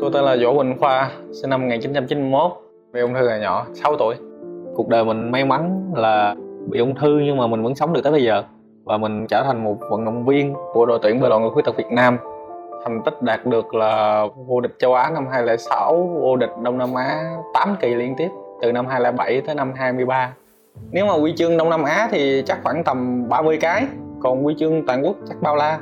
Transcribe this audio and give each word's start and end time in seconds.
Tôi 0.00 0.10
tên 0.12 0.24
là 0.24 0.36
Võ 0.44 0.54
Quỳnh 0.58 0.76
Khoa, 0.80 1.10
sinh 1.32 1.50
năm 1.50 1.60
1991, 1.60 2.52
bị 2.92 3.00
ung 3.00 3.14
thư 3.14 3.28
hồi 3.28 3.38
nhỏ, 3.38 3.66
6 3.74 3.96
tuổi. 3.96 4.14
Cuộc 4.74 4.88
đời 4.88 5.04
mình 5.04 5.30
may 5.30 5.44
mắn 5.44 5.92
là 5.94 6.34
bị 6.68 6.78
ung 6.80 6.94
thư 6.94 7.18
nhưng 7.18 7.36
mà 7.36 7.46
mình 7.46 7.62
vẫn 7.62 7.74
sống 7.74 7.92
được 7.92 8.00
tới 8.04 8.12
bây 8.12 8.22
giờ 8.22 8.42
và 8.84 8.98
mình 8.98 9.26
trở 9.26 9.42
thành 9.42 9.64
một 9.64 9.76
vận 9.90 10.04
động 10.04 10.26
viên 10.26 10.54
của 10.72 10.86
đội 10.86 10.98
tuyển 11.02 11.20
bơi 11.20 11.30
lội 11.30 11.40
người 11.40 11.50
khuyết 11.50 11.64
tật 11.64 11.76
Việt 11.76 11.90
Nam. 11.90 12.18
Thành 12.84 13.02
tích 13.04 13.22
đạt 13.22 13.46
được 13.46 13.74
là 13.74 14.26
vô 14.46 14.60
địch 14.60 14.74
châu 14.78 14.94
Á 14.94 15.10
năm 15.10 15.26
2006, 15.30 16.18
vô 16.20 16.36
địch 16.36 16.50
Đông 16.62 16.78
Nam 16.78 16.94
Á 16.94 17.32
8 17.54 17.76
kỳ 17.80 17.94
liên 17.94 18.14
tiếp 18.18 18.28
từ 18.62 18.72
năm 18.72 18.86
2007 18.86 19.40
tới 19.40 19.54
năm 19.54 19.72
23. 19.76 20.32
Nếu 20.90 21.06
mà 21.06 21.12
huy 21.12 21.32
chương 21.36 21.56
Đông 21.56 21.70
Nam 21.70 21.84
Á 21.84 22.08
thì 22.10 22.42
chắc 22.46 22.58
khoảng 22.62 22.84
tầm 22.84 23.28
30 23.28 23.58
cái, 23.60 23.86
còn 24.22 24.42
huy 24.42 24.54
chương 24.58 24.86
toàn 24.86 25.02
quốc 25.04 25.16
chắc 25.28 25.36
bao 25.42 25.56
la 25.56 25.78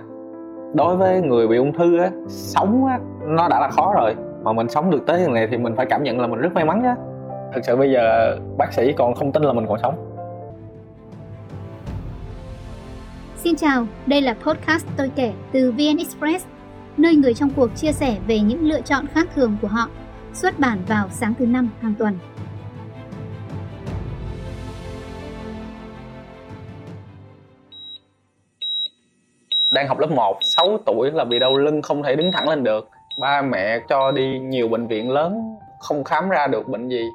đối 0.75 0.97
với 0.97 1.21
người 1.21 1.49
bị 1.49 1.57
ung 1.57 1.73
thư 1.73 1.99
á 1.99 2.11
sống 2.29 2.87
á 2.87 2.99
nó 3.37 3.49
đã 3.49 3.61
là 3.61 3.69
khó 3.69 3.93
rồi. 3.95 4.15
Mà 4.43 4.53
mình 4.53 4.69
sống 4.69 4.91
được 4.91 5.01
tới 5.07 5.21
ngày 5.21 5.29
này 5.29 5.49
thì 5.51 5.57
mình 5.57 5.77
phải 5.77 5.87
cảm 5.91 6.03
nhận 6.03 6.21
là 6.21 6.27
mình 6.27 6.41
rất 6.41 6.53
may 6.53 6.65
mắn 6.65 6.81
chứ 6.83 7.03
thực 7.55 7.65
sự 7.65 7.77
bây 7.77 7.91
giờ 7.93 8.37
bác 8.59 8.73
sĩ 8.73 8.93
còn 8.93 9.15
không 9.15 9.33
tin 9.33 9.43
là 9.43 9.53
mình 9.53 9.67
còn 9.69 9.79
sống. 9.83 9.95
Xin 13.37 13.57
chào, 13.57 13.87
đây 14.07 14.21
là 14.21 14.35
podcast 14.35 14.87
tôi 14.97 15.11
kể 15.17 15.33
từ 15.53 15.73
VN 15.73 15.99
Express, 15.99 16.47
nơi 16.97 17.17
người 17.17 17.35
trong 17.35 17.51
cuộc 17.57 17.77
chia 17.77 17.93
sẻ 17.93 18.17
về 18.27 18.41
những 18.41 18.69
lựa 18.69 18.81
chọn 18.81 19.07
khác 19.07 19.29
thường 19.35 19.57
của 19.63 19.69
họ, 19.69 19.89
xuất 20.33 20.59
bản 20.59 20.79
vào 20.89 21.09
sáng 21.11 21.35
thứ 21.39 21.47
năm 21.47 21.71
hàng 21.81 21.95
tuần. 21.99 22.19
đang 29.71 29.89
học 29.89 29.99
lớp 29.99 30.11
1, 30.11 30.39
6 30.57 30.79
tuổi 30.87 31.11
là 31.11 31.25
bị 31.25 31.39
đau 31.39 31.59
lưng 31.59 31.83
không 31.83 32.03
thể 32.03 32.17
đứng 32.17 32.33
thẳng 32.33 32.49
lên 32.49 32.65
được 32.65 32.89
ba 33.19 33.43
mẹ 33.43 33.79
cho 33.89 34.11
đi 34.11 34.39
nhiều 34.39 34.69
bệnh 34.69 34.87
viện 34.87 35.11
lớn, 35.11 35.57
không 35.79 36.05
khám 36.05 36.29
ra 36.29 36.47
được 36.47 36.69
bệnh 36.69 36.89
gì. 36.89 37.11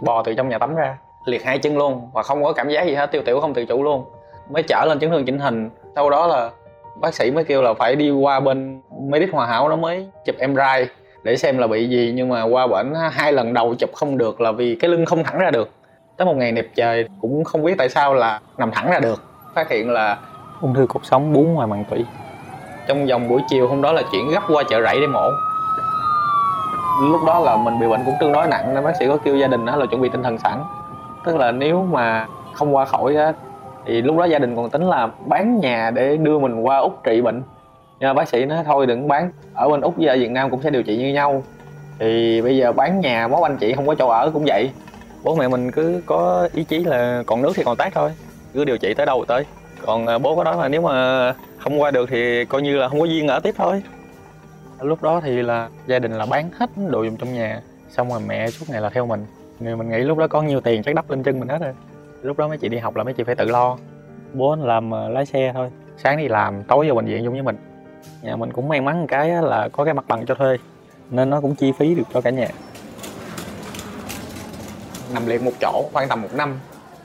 Bò 0.00 0.22
từ 0.22 0.34
trong 0.34 0.48
nhà 0.48 0.58
tắm 0.58 0.74
ra, 0.74 0.98
liệt 1.24 1.44
hai 1.44 1.58
chân 1.58 1.78
luôn 1.78 2.10
và 2.12 2.22
không 2.22 2.44
có 2.44 2.52
cảm 2.52 2.68
giác 2.68 2.86
gì 2.86 2.94
hết, 2.94 3.06
tiêu 3.12 3.22
tiểu 3.26 3.40
không 3.40 3.54
tự 3.54 3.64
chủ 3.64 3.82
luôn. 3.82 4.04
Mới 4.50 4.62
trở 4.62 4.84
lên 4.88 4.98
chấn 4.98 5.10
thương 5.10 5.24
chỉnh 5.24 5.38
hình, 5.38 5.70
sau 5.94 6.10
đó 6.10 6.26
là 6.26 6.50
bác 7.00 7.14
sĩ 7.14 7.30
mới 7.30 7.44
kêu 7.44 7.62
là 7.62 7.74
phải 7.74 7.96
đi 7.96 8.10
qua 8.10 8.40
bên 8.40 8.80
medic 9.00 9.32
hòa 9.32 9.46
hảo 9.46 9.68
nó 9.68 9.76
mới 9.76 10.08
chụp 10.24 10.36
em 10.38 10.56
rai 10.56 10.86
để 11.22 11.36
xem 11.36 11.58
là 11.58 11.66
bị 11.66 11.88
gì. 11.88 12.12
Nhưng 12.14 12.28
mà 12.28 12.42
qua 12.42 12.66
bệnh 12.66 12.94
hai 13.12 13.32
lần 13.32 13.54
đầu 13.54 13.74
chụp 13.74 13.90
không 13.94 14.18
được 14.18 14.40
là 14.40 14.52
vì 14.52 14.76
cái 14.80 14.90
lưng 14.90 15.06
không 15.06 15.24
thẳng 15.24 15.38
ra 15.38 15.50
được. 15.50 15.70
Tới 16.16 16.26
một 16.26 16.36
ngày 16.36 16.52
đẹp 16.52 16.66
trời 16.74 17.08
cũng 17.20 17.44
không 17.44 17.62
biết 17.62 17.74
tại 17.78 17.88
sao 17.88 18.14
là 18.14 18.40
nằm 18.58 18.70
thẳng 18.70 18.90
ra 18.90 19.00
được. 19.00 19.22
Phát 19.54 19.70
hiện 19.70 19.90
là 19.90 20.18
ung 20.60 20.74
thư 20.74 20.86
cột 20.86 21.06
sống 21.06 21.32
bún 21.32 21.54
ngoài 21.54 21.66
màng 21.66 21.84
tủy. 21.90 22.04
Trong 22.88 23.06
vòng 23.06 23.28
buổi 23.28 23.40
chiều 23.48 23.68
hôm 23.68 23.82
đó 23.82 23.92
là 23.92 24.02
chuyển 24.12 24.30
gấp 24.30 24.42
qua 24.48 24.62
chợ 24.68 24.82
rẫy 24.82 25.00
để 25.00 25.06
mổ 25.06 25.30
lúc 27.02 27.24
đó 27.26 27.38
là 27.38 27.56
mình 27.56 27.78
bị 27.80 27.86
bệnh 27.86 28.04
cũng 28.04 28.14
tương 28.20 28.32
đối 28.32 28.46
nặng 28.46 28.74
nên 28.74 28.84
bác 28.84 28.96
sĩ 28.98 29.06
có 29.08 29.16
kêu 29.16 29.36
gia 29.36 29.46
đình 29.46 29.66
đó 29.66 29.76
là 29.76 29.86
chuẩn 29.86 30.00
bị 30.00 30.08
tinh 30.08 30.22
thần 30.22 30.38
sẵn. 30.38 30.58
Tức 31.24 31.36
là 31.36 31.52
nếu 31.52 31.82
mà 31.90 32.26
không 32.52 32.74
qua 32.76 32.84
khỏi 32.84 33.16
á, 33.16 33.32
thì 33.86 34.02
lúc 34.02 34.16
đó 34.16 34.24
gia 34.24 34.38
đình 34.38 34.56
còn 34.56 34.70
tính 34.70 34.82
là 34.82 35.08
bán 35.26 35.60
nhà 35.60 35.90
để 35.90 36.16
đưa 36.16 36.38
mình 36.38 36.60
qua 36.60 36.78
úc 36.78 37.04
trị 37.04 37.20
bệnh. 37.20 37.42
Nhưng 38.00 38.08
mà 38.08 38.14
bác 38.14 38.28
sĩ 38.28 38.44
nói 38.44 38.64
thôi 38.66 38.86
đừng 38.86 39.08
bán, 39.08 39.30
ở 39.54 39.68
bên 39.68 39.80
úc 39.80 39.94
và 39.96 40.14
việt 40.14 40.30
nam 40.30 40.50
cũng 40.50 40.62
sẽ 40.62 40.70
điều 40.70 40.82
trị 40.82 40.96
như 40.96 41.12
nhau. 41.12 41.42
Thì 41.98 42.42
bây 42.42 42.56
giờ 42.56 42.72
bán 42.72 43.00
nhà 43.00 43.28
bố 43.28 43.42
anh 43.42 43.56
chị 43.56 43.72
không 43.72 43.86
có 43.86 43.94
chỗ 43.94 44.08
ở 44.08 44.30
cũng 44.30 44.44
vậy. 44.46 44.70
Bố 45.24 45.34
mẹ 45.34 45.48
mình 45.48 45.70
cứ 45.70 46.02
có 46.06 46.48
ý 46.54 46.64
chí 46.64 46.78
là 46.78 47.22
còn 47.26 47.42
nước 47.42 47.52
thì 47.54 47.64
còn 47.64 47.76
tát 47.76 47.94
thôi, 47.94 48.10
cứ 48.54 48.64
điều 48.64 48.78
trị 48.78 48.94
tới 48.94 49.06
đâu 49.06 49.24
tới. 49.28 49.44
Còn 49.86 50.06
à, 50.06 50.18
bố 50.18 50.36
có 50.36 50.44
nói 50.44 50.56
là 50.56 50.68
nếu 50.68 50.82
mà 50.82 51.32
không 51.58 51.80
qua 51.80 51.90
được 51.90 52.08
thì 52.10 52.44
coi 52.44 52.62
như 52.62 52.76
là 52.76 52.88
không 52.88 53.00
có 53.00 53.06
duyên 53.06 53.28
ở 53.28 53.40
tiếp 53.40 53.54
thôi 53.58 53.82
lúc 54.80 55.02
đó 55.02 55.20
thì 55.20 55.42
là 55.42 55.68
gia 55.86 55.98
đình 55.98 56.12
là 56.12 56.26
bán 56.26 56.50
hết 56.58 56.70
đồ 56.88 57.02
dùng 57.02 57.16
trong 57.16 57.34
nhà 57.34 57.62
xong 57.88 58.10
rồi 58.10 58.20
mẹ 58.26 58.50
suốt 58.50 58.66
ngày 58.68 58.80
là 58.80 58.90
theo 58.90 59.06
mình. 59.06 59.26
Nên 59.60 59.78
mình 59.78 59.88
nghĩ 59.88 59.98
lúc 59.98 60.18
đó 60.18 60.26
có 60.28 60.42
nhiều 60.42 60.60
tiền 60.60 60.82
chắc 60.82 60.94
đắp 60.94 61.10
lên 61.10 61.22
chân 61.22 61.40
mình 61.40 61.48
hết 61.48 61.60
rồi. 61.60 61.72
Lúc 62.22 62.38
đó 62.38 62.48
mấy 62.48 62.58
chị 62.58 62.68
đi 62.68 62.78
học 62.78 62.96
là 62.96 63.04
mấy 63.04 63.14
chị 63.14 63.24
phải 63.24 63.34
tự 63.34 63.44
lo. 63.44 63.78
Bố 64.34 64.56
làm 64.56 64.90
uh, 64.90 65.10
lái 65.10 65.26
xe 65.26 65.50
thôi. 65.54 65.70
Sáng 65.96 66.18
đi 66.18 66.28
làm 66.28 66.62
tối 66.62 66.88
vô 66.88 66.94
bệnh 66.94 67.06
viện 67.06 67.24
chung 67.24 67.32
với 67.32 67.42
mình. 67.42 67.56
Nhà 68.22 68.36
mình 68.36 68.52
cũng 68.52 68.68
may 68.68 68.80
mắn 68.80 69.00
một 69.00 69.06
cái 69.08 69.28
là 69.28 69.68
có 69.72 69.84
cái 69.84 69.94
mặt 69.94 70.04
bằng 70.08 70.26
cho 70.26 70.34
thuê 70.34 70.56
nên 71.10 71.30
nó 71.30 71.40
cũng 71.40 71.54
chi 71.54 71.72
phí 71.78 71.94
được 71.94 72.02
cho 72.14 72.20
cả 72.20 72.30
nhà. 72.30 72.48
Nằm 75.14 75.26
liệt 75.26 75.42
một 75.42 75.52
chỗ 75.60 75.88
khoảng 75.92 76.08
tầm 76.08 76.22
một 76.22 76.28
năm. 76.34 76.60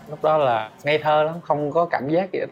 Lúc 0.09 0.23
đó 0.23 0.37
là 0.37 0.69
ngây 0.83 0.97
thơ 0.97 1.23
lắm 1.23 1.35
không 1.41 1.71
có 1.71 1.85
cảm 1.85 2.09
giác 2.09 2.31
gì 2.31 2.39
hết. 2.39 2.47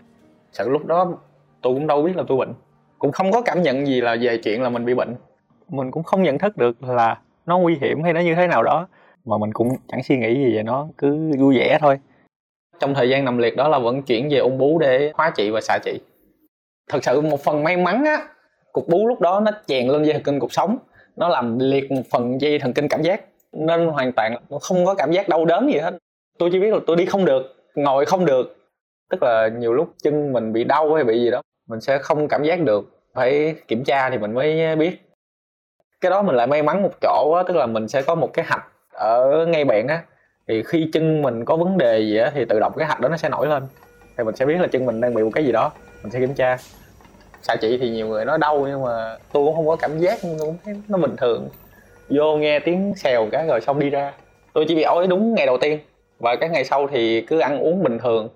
Sự 0.51 0.69
lúc 0.69 0.85
đó 0.85 1.13
tôi 1.61 1.73
cũng 1.73 1.87
đâu 1.87 2.01
biết 2.01 2.15
là 2.17 2.23
tôi 2.27 2.37
bệnh 2.37 2.53
cũng 2.99 3.11
không 3.11 3.31
có 3.31 3.41
cảm 3.41 3.61
nhận 3.61 3.87
gì 3.87 4.01
là 4.01 4.17
về 4.21 4.37
chuyện 4.37 4.61
là 4.61 4.69
mình 4.69 4.85
bị 4.85 4.93
bệnh. 4.93 5.15
Mình 5.69 5.91
cũng 5.91 6.03
không 6.03 6.23
nhận 6.23 6.37
thức 6.37 6.57
được 6.57 6.83
là 6.83 7.17
nó 7.45 7.57
nguy 7.57 7.77
hiểm 7.81 8.03
hay 8.03 8.13
nó 8.13 8.19
như 8.19 8.35
thế 8.35 8.47
nào 8.47 8.63
đó. 8.63 8.87
Mà 9.25 9.37
mình 9.37 9.53
cũng 9.53 9.69
chẳng 9.87 10.03
suy 10.03 10.17
nghĩ 10.17 10.35
gì 10.35 10.55
về 10.55 10.63
nó, 10.63 10.87
cứ 10.97 11.31
vui 11.39 11.57
vẻ 11.57 11.77
thôi. 11.81 11.99
Trong 12.79 12.93
thời 12.93 13.09
gian 13.09 13.25
nằm 13.25 13.37
liệt 13.37 13.55
đó 13.55 13.67
là 13.67 13.79
vẫn 13.79 14.01
chuyển 14.01 14.29
về 14.29 14.37
ung 14.37 14.57
bú 14.57 14.79
để 14.79 15.11
hóa 15.15 15.31
trị 15.35 15.49
và 15.49 15.61
xạ 15.61 15.79
trị. 15.83 15.99
Thật 16.89 17.03
sự 17.03 17.21
một 17.21 17.39
phần 17.39 17.63
may 17.63 17.77
mắn 17.77 18.05
á, 18.05 18.27
cục 18.71 18.87
bú 18.87 19.07
lúc 19.07 19.21
đó 19.21 19.39
nó 19.39 19.51
chèn 19.67 19.87
lên 19.87 20.03
dây 20.03 20.13
thần 20.13 20.23
kinh 20.23 20.39
cột 20.39 20.53
sống. 20.53 20.77
Nó 21.15 21.27
làm 21.27 21.59
liệt 21.59 21.91
một 21.91 22.01
phần 22.11 22.41
dây 22.41 22.59
thần 22.59 22.73
kinh 22.73 22.87
cảm 22.87 23.01
giác. 23.01 23.21
Nên 23.51 23.87
hoàn 23.87 24.11
toàn 24.11 24.35
không 24.61 24.85
có 24.85 24.95
cảm 24.95 25.11
giác 25.11 25.29
đau 25.29 25.45
đớn 25.45 25.71
gì 25.71 25.79
hết. 25.79 25.97
Tôi 26.39 26.49
chỉ 26.51 26.59
biết 26.59 26.73
là 26.73 26.79
tôi 26.87 26.95
đi 26.95 27.05
không 27.05 27.25
được, 27.25 27.55
ngồi 27.75 28.05
không 28.05 28.25
được. 28.25 28.57
Tức 29.09 29.23
là 29.23 29.47
nhiều 29.47 29.73
lúc 29.73 29.93
chân 30.03 30.33
mình 30.33 30.53
bị 30.53 30.63
đau 30.63 30.93
hay 30.93 31.03
bị 31.03 31.19
gì 31.19 31.31
đó 31.31 31.41
mình 31.69 31.81
sẽ 31.81 31.97
không 31.97 32.27
cảm 32.27 32.43
giác 32.43 32.59
được, 32.61 32.89
phải 33.13 33.55
kiểm 33.67 33.83
tra 33.83 34.09
thì 34.09 34.17
mình 34.17 34.33
mới 34.33 34.75
biết. 34.75 35.01
Cái 36.01 36.09
đó 36.09 36.21
mình 36.21 36.35
lại 36.35 36.47
may 36.47 36.63
mắn 36.63 36.83
một 36.83 36.91
chỗ 37.01 37.33
á, 37.37 37.43
tức 37.47 37.55
là 37.55 37.65
mình 37.65 37.87
sẽ 37.87 38.01
có 38.01 38.15
một 38.15 38.29
cái 38.33 38.45
hạch 38.47 38.67
ở 38.91 39.45
ngay 39.45 39.65
bạn 39.65 39.87
á. 39.87 40.01
Thì 40.47 40.63
khi 40.63 40.89
chân 40.93 41.21
mình 41.21 41.45
có 41.45 41.55
vấn 41.55 41.77
đề 41.77 41.99
gì 41.99 42.17
á, 42.17 42.31
thì 42.35 42.45
tự 42.45 42.59
động 42.59 42.73
cái 42.77 42.87
hạch 42.87 42.99
đó 42.99 43.09
nó 43.09 43.17
sẽ 43.17 43.29
nổi 43.29 43.47
lên. 43.47 43.63
Thì 44.17 44.23
mình 44.23 44.35
sẽ 44.35 44.45
biết 44.45 44.57
là 44.61 44.67
chân 44.67 44.85
mình 44.85 45.01
đang 45.01 45.13
bị 45.13 45.23
một 45.23 45.29
cái 45.33 45.45
gì 45.45 45.51
đó, 45.51 45.71
mình 46.03 46.11
sẽ 46.11 46.19
kiểm 46.19 46.33
tra. 46.33 46.57
Xạ 47.41 47.55
trị 47.55 47.77
thì 47.81 47.89
nhiều 47.89 48.07
người 48.07 48.25
nói 48.25 48.37
đau 48.37 48.65
nhưng 48.67 48.83
mà 48.83 49.17
tôi 49.33 49.45
cũng 49.45 49.55
không 49.55 49.67
có 49.67 49.75
cảm 49.75 49.99
giác 49.99 50.19
tôi 50.21 50.35
cũng 50.39 50.57
thấy 50.65 50.81
nó 50.87 50.97
bình 50.97 51.15
thường. 51.17 51.49
Vô 52.09 52.37
nghe 52.37 52.59
tiếng 52.59 52.93
xèo 52.95 53.27
cái 53.31 53.47
rồi 53.47 53.61
xong 53.61 53.79
đi 53.79 53.89
ra. 53.89 54.13
Tôi 54.53 54.65
chỉ 54.67 54.75
bị 54.75 54.81
ói 54.81 55.07
đúng 55.07 55.33
ngày 55.35 55.45
đầu 55.45 55.57
tiên 55.57 55.79
và 56.19 56.35
các 56.35 56.51
ngày 56.51 56.65
sau 56.65 56.87
thì 56.87 57.21
cứ 57.21 57.39
ăn 57.39 57.59
uống 57.59 57.83
bình 57.83 57.99
thường 57.99 58.29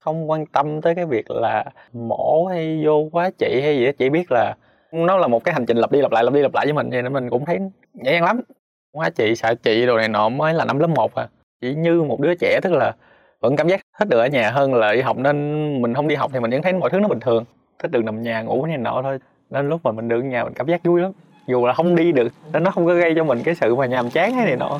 không 0.00 0.30
quan 0.30 0.46
tâm 0.46 0.80
tới 0.80 0.94
cái 0.94 1.06
việc 1.06 1.30
là 1.30 1.64
mổ 1.92 2.46
hay 2.46 2.82
vô 2.84 3.08
quá 3.12 3.30
trị 3.38 3.60
hay 3.62 3.76
gì 3.76 3.86
đó 3.86 3.92
chỉ 3.98 4.08
biết 4.08 4.32
là 4.32 4.54
nó 4.92 5.16
là 5.16 5.26
một 5.26 5.44
cái 5.44 5.54
hành 5.54 5.66
trình 5.66 5.76
lặp 5.76 5.92
đi 5.92 6.00
lặp 6.00 6.12
lại, 6.12 6.24
lặp 6.24 6.34
đi 6.34 6.42
lặp 6.42 6.54
lại 6.54 6.66
với 6.66 6.72
mình 6.72 6.90
thì 6.90 7.02
mình 7.02 7.30
cũng 7.30 7.44
thấy 7.44 7.58
nhẹ 7.94 8.12
nhàng 8.12 8.24
lắm. 8.24 8.40
Quá 8.92 9.10
trị, 9.10 9.34
xạ 9.34 9.54
trị 9.62 9.86
đồ 9.86 9.96
này 9.96 10.08
nọ 10.08 10.28
mới 10.28 10.54
là 10.54 10.64
năm 10.64 10.78
lớp 10.78 10.86
1 10.86 11.14
à. 11.14 11.28
Chỉ 11.60 11.74
như 11.74 12.02
một 12.02 12.20
đứa 12.20 12.34
trẻ, 12.34 12.60
tức 12.62 12.72
là 12.72 12.92
vẫn 13.40 13.56
cảm 13.56 13.68
giác 13.68 13.80
thích 13.98 14.08
được 14.08 14.18
ở 14.18 14.26
nhà 14.26 14.50
hơn 14.50 14.74
là 14.74 14.92
đi 14.92 15.00
học, 15.00 15.16
nên 15.18 15.82
mình 15.82 15.94
không 15.94 16.08
đi 16.08 16.14
học 16.14 16.30
thì 16.34 16.40
mình 16.40 16.50
vẫn 16.50 16.62
thấy 16.62 16.72
mọi 16.72 16.90
thứ 16.90 16.98
nó 16.98 17.08
bình 17.08 17.20
thường. 17.20 17.44
Thích 17.78 17.90
được 17.90 18.04
nằm 18.04 18.22
nhà, 18.22 18.42
ngủ 18.42 18.66
này 18.66 18.78
nọ 18.78 19.00
thôi. 19.02 19.18
Nên 19.50 19.68
lúc 19.68 19.80
mà 19.84 19.92
mình 19.92 20.08
được 20.08 20.20
ở 20.20 20.22
nhà 20.22 20.44
mình 20.44 20.54
cảm 20.54 20.66
giác 20.66 20.84
vui 20.84 21.00
lắm. 21.00 21.12
Dù 21.46 21.66
là 21.66 21.72
không 21.72 21.96
đi 21.96 22.12
được, 22.12 22.28
nên 22.52 22.62
nó 22.62 22.70
không 22.70 22.86
có 22.86 22.94
gây 22.94 23.12
cho 23.16 23.24
mình 23.24 23.42
cái 23.44 23.54
sự 23.54 23.76
mà 23.76 23.86
nhàm 23.86 24.10
chán 24.10 24.32
hay 24.32 24.46
này 24.46 24.56
nọ. 24.56 24.78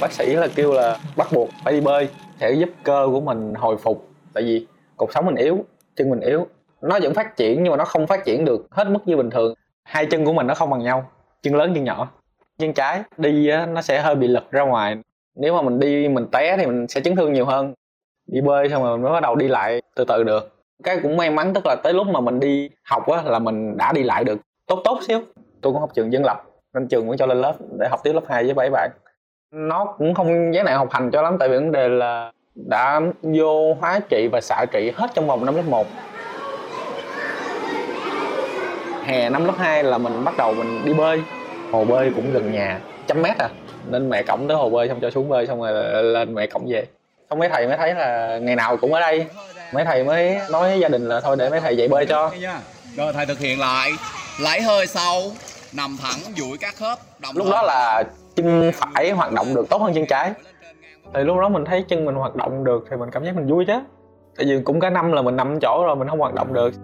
Bác 0.00 0.12
sĩ 0.12 0.34
là 0.34 0.48
kêu 0.54 0.72
là 0.72 0.98
bắt 1.16 1.28
buộc 1.32 1.48
phải 1.64 1.72
đi 1.72 1.80
bơi 1.80 2.08
sẽ 2.40 2.52
giúp 2.52 2.68
cơ 2.84 3.08
của 3.12 3.20
mình 3.20 3.54
hồi 3.54 3.76
phục. 3.76 4.08
Tại 4.34 4.42
vì 4.44 4.66
cột 4.96 5.08
sống 5.12 5.26
mình 5.26 5.34
yếu 5.34 5.64
chân 5.96 6.10
mình 6.10 6.20
yếu 6.20 6.46
nó 6.82 6.98
vẫn 7.02 7.14
phát 7.14 7.36
triển 7.36 7.62
nhưng 7.62 7.70
mà 7.70 7.76
nó 7.76 7.84
không 7.84 8.06
phát 8.06 8.24
triển 8.24 8.44
được 8.44 8.66
hết 8.70 8.88
mức 8.88 8.98
như 9.06 9.16
bình 9.16 9.30
thường. 9.30 9.54
Hai 9.82 10.06
chân 10.06 10.24
của 10.24 10.32
mình 10.32 10.46
nó 10.46 10.54
không 10.54 10.70
bằng 10.70 10.82
nhau 10.82 11.10
chân 11.42 11.54
lớn 11.54 11.72
chân 11.74 11.84
nhỏ. 11.84 12.10
Chân 12.58 12.72
trái 12.72 13.02
đi 13.16 13.48
á, 13.48 13.66
nó 13.66 13.82
sẽ 13.82 14.00
hơi 14.00 14.14
bị 14.14 14.26
lật 14.26 14.50
ra 14.50 14.62
ngoài. 14.62 14.96
Nếu 15.36 15.54
mà 15.54 15.62
mình 15.62 15.80
đi 15.80 16.08
mình 16.08 16.26
té 16.32 16.56
thì 16.56 16.66
mình 16.66 16.88
sẽ 16.88 17.00
chấn 17.00 17.16
thương 17.16 17.32
nhiều 17.32 17.44
hơn. 17.44 17.74
Đi 18.26 18.40
bơi 18.40 18.68
xong 18.68 18.82
rồi 18.82 18.98
mới 18.98 19.12
bắt 19.12 19.22
đầu 19.22 19.36
đi 19.36 19.48
lại 19.48 19.82
từ 19.96 20.04
từ 20.04 20.24
được. 20.24 20.52
Cái 20.84 20.98
cũng 21.02 21.16
may 21.16 21.30
mắn 21.30 21.54
tức 21.54 21.66
là 21.66 21.76
tới 21.82 21.92
lúc 21.92 22.06
mà 22.06 22.20
mình 22.20 22.40
đi 22.40 22.70
học 22.84 23.08
á 23.08 23.22
là 23.22 23.38
mình 23.38 23.76
đã 23.76 23.92
đi 23.92 24.02
lại 24.02 24.24
được. 24.24 24.38
Tốt 24.66 24.80
tốt 24.84 24.98
xíu. 25.08 25.20
Tôi 25.60 25.72
cũng 25.72 25.80
học 25.80 25.90
trường 25.94 26.12
dân 26.12 26.24
lập 26.24 26.44
nên 26.74 26.88
trường 26.88 27.06
cũng 27.06 27.16
cho 27.16 27.26
lên 27.26 27.40
lớp 27.40 27.54
để 27.78 27.88
học 27.88 28.00
tiếp 28.04 28.12
lớp 28.12 28.24
2 28.28 28.44
với 28.44 28.54
bảy 28.54 28.70
bạn 28.70 28.90
nó 29.50 29.94
cũng 29.98 30.14
không 30.14 30.54
giá 30.54 30.62
nạn 30.62 30.76
học 30.78 30.88
hành 30.90 31.10
cho 31.10 31.22
lắm 31.22 31.36
tại 31.40 31.48
vì 31.48 31.54
vấn 31.54 31.72
đề 31.72 31.88
là 31.88 32.32
đã 32.54 33.00
vô 33.22 33.74
hóa 33.74 34.00
trị 34.08 34.28
và 34.32 34.40
xạ 34.40 34.64
trị 34.72 34.92
hết 34.96 35.10
trong 35.14 35.26
vòng 35.26 35.44
năm 35.44 35.56
lớp 35.56 35.62
1 35.62 35.86
hè 39.04 39.30
năm 39.30 39.44
lớp 39.44 39.54
2 39.58 39.84
là 39.84 39.98
mình 39.98 40.24
bắt 40.24 40.36
đầu 40.36 40.54
mình 40.54 40.84
đi 40.84 40.92
bơi. 40.94 41.22
Hồ 41.72 41.84
bơi 41.84 42.12
cũng 42.16 42.32
gần 42.32 42.52
nhà 42.52 42.80
trăm 43.06 43.22
mét 43.22 43.38
à. 43.38 43.48
Nên 43.90 44.10
mẹ 44.10 44.22
cổng 44.22 44.48
tới 44.48 44.56
hồ 44.56 44.70
bơi 44.70 44.88
xong 44.88 45.00
cho 45.00 45.10
xuống 45.10 45.28
bơi 45.28 45.46
xong 45.46 45.62
rồi 45.62 46.02
lên 46.02 46.34
mẹ 46.34 46.46
cổng 46.46 46.66
về. 46.68 46.86
Xong 47.30 47.38
mấy 47.38 47.48
thầy 47.48 47.66
mới 47.66 47.76
thấy 47.76 47.94
là 47.94 48.38
ngày 48.38 48.56
nào 48.56 48.76
cũng 48.76 48.94
ở 48.94 49.00
đây. 49.00 49.26
Mấy 49.72 49.84
thầy 49.84 50.04
mới 50.04 50.38
nói 50.50 50.68
với 50.68 50.80
gia 50.80 50.88
đình 50.88 51.08
là 51.08 51.20
thôi 51.20 51.36
để 51.38 51.50
mấy 51.50 51.60
thầy 51.60 51.76
dạy 51.76 51.88
bơi 51.88 52.06
cho. 52.06 52.30
Rồi 52.96 53.12
thầy 53.12 53.26
thực 53.26 53.38
hiện 53.38 53.60
lại. 53.60 53.90
Lấy 54.40 54.60
hơi 54.60 54.86
sâu 54.86 55.22
nằm 55.72 55.96
thẳng 56.02 56.34
duỗi 56.36 56.58
các 56.60 56.74
khớp 56.76 56.98
đồng 57.18 57.36
lúc 57.36 57.46
đó 57.50 57.62
là 57.62 58.04
chân 58.36 58.70
phải 58.74 59.10
hoạt 59.10 59.32
động 59.32 59.46
được 59.54 59.70
tốt 59.70 59.82
hơn 59.82 59.92
chân 59.94 60.06
trái. 60.06 60.32
Thì 61.14 61.24
lúc 61.24 61.36
đó 61.40 61.48
mình 61.48 61.64
thấy 61.64 61.84
chân 61.88 62.04
mình 62.04 62.14
hoạt 62.14 62.36
động 62.36 62.64
được 62.64 62.84
thì 62.90 62.96
mình 62.96 63.10
cảm 63.10 63.24
giác 63.24 63.36
mình 63.36 63.46
vui 63.46 63.64
chứ. 63.66 63.80
Tại 64.36 64.46
vì 64.46 64.62
cũng 64.64 64.80
cả 64.80 64.90
năm 64.90 65.12
là 65.12 65.22
mình 65.22 65.36
nằm 65.36 65.60
chỗ 65.60 65.82
rồi 65.86 65.96
mình 65.96 66.08
không 66.08 66.18
hoạt 66.18 66.34
động 66.34 66.52
được. 66.52 66.74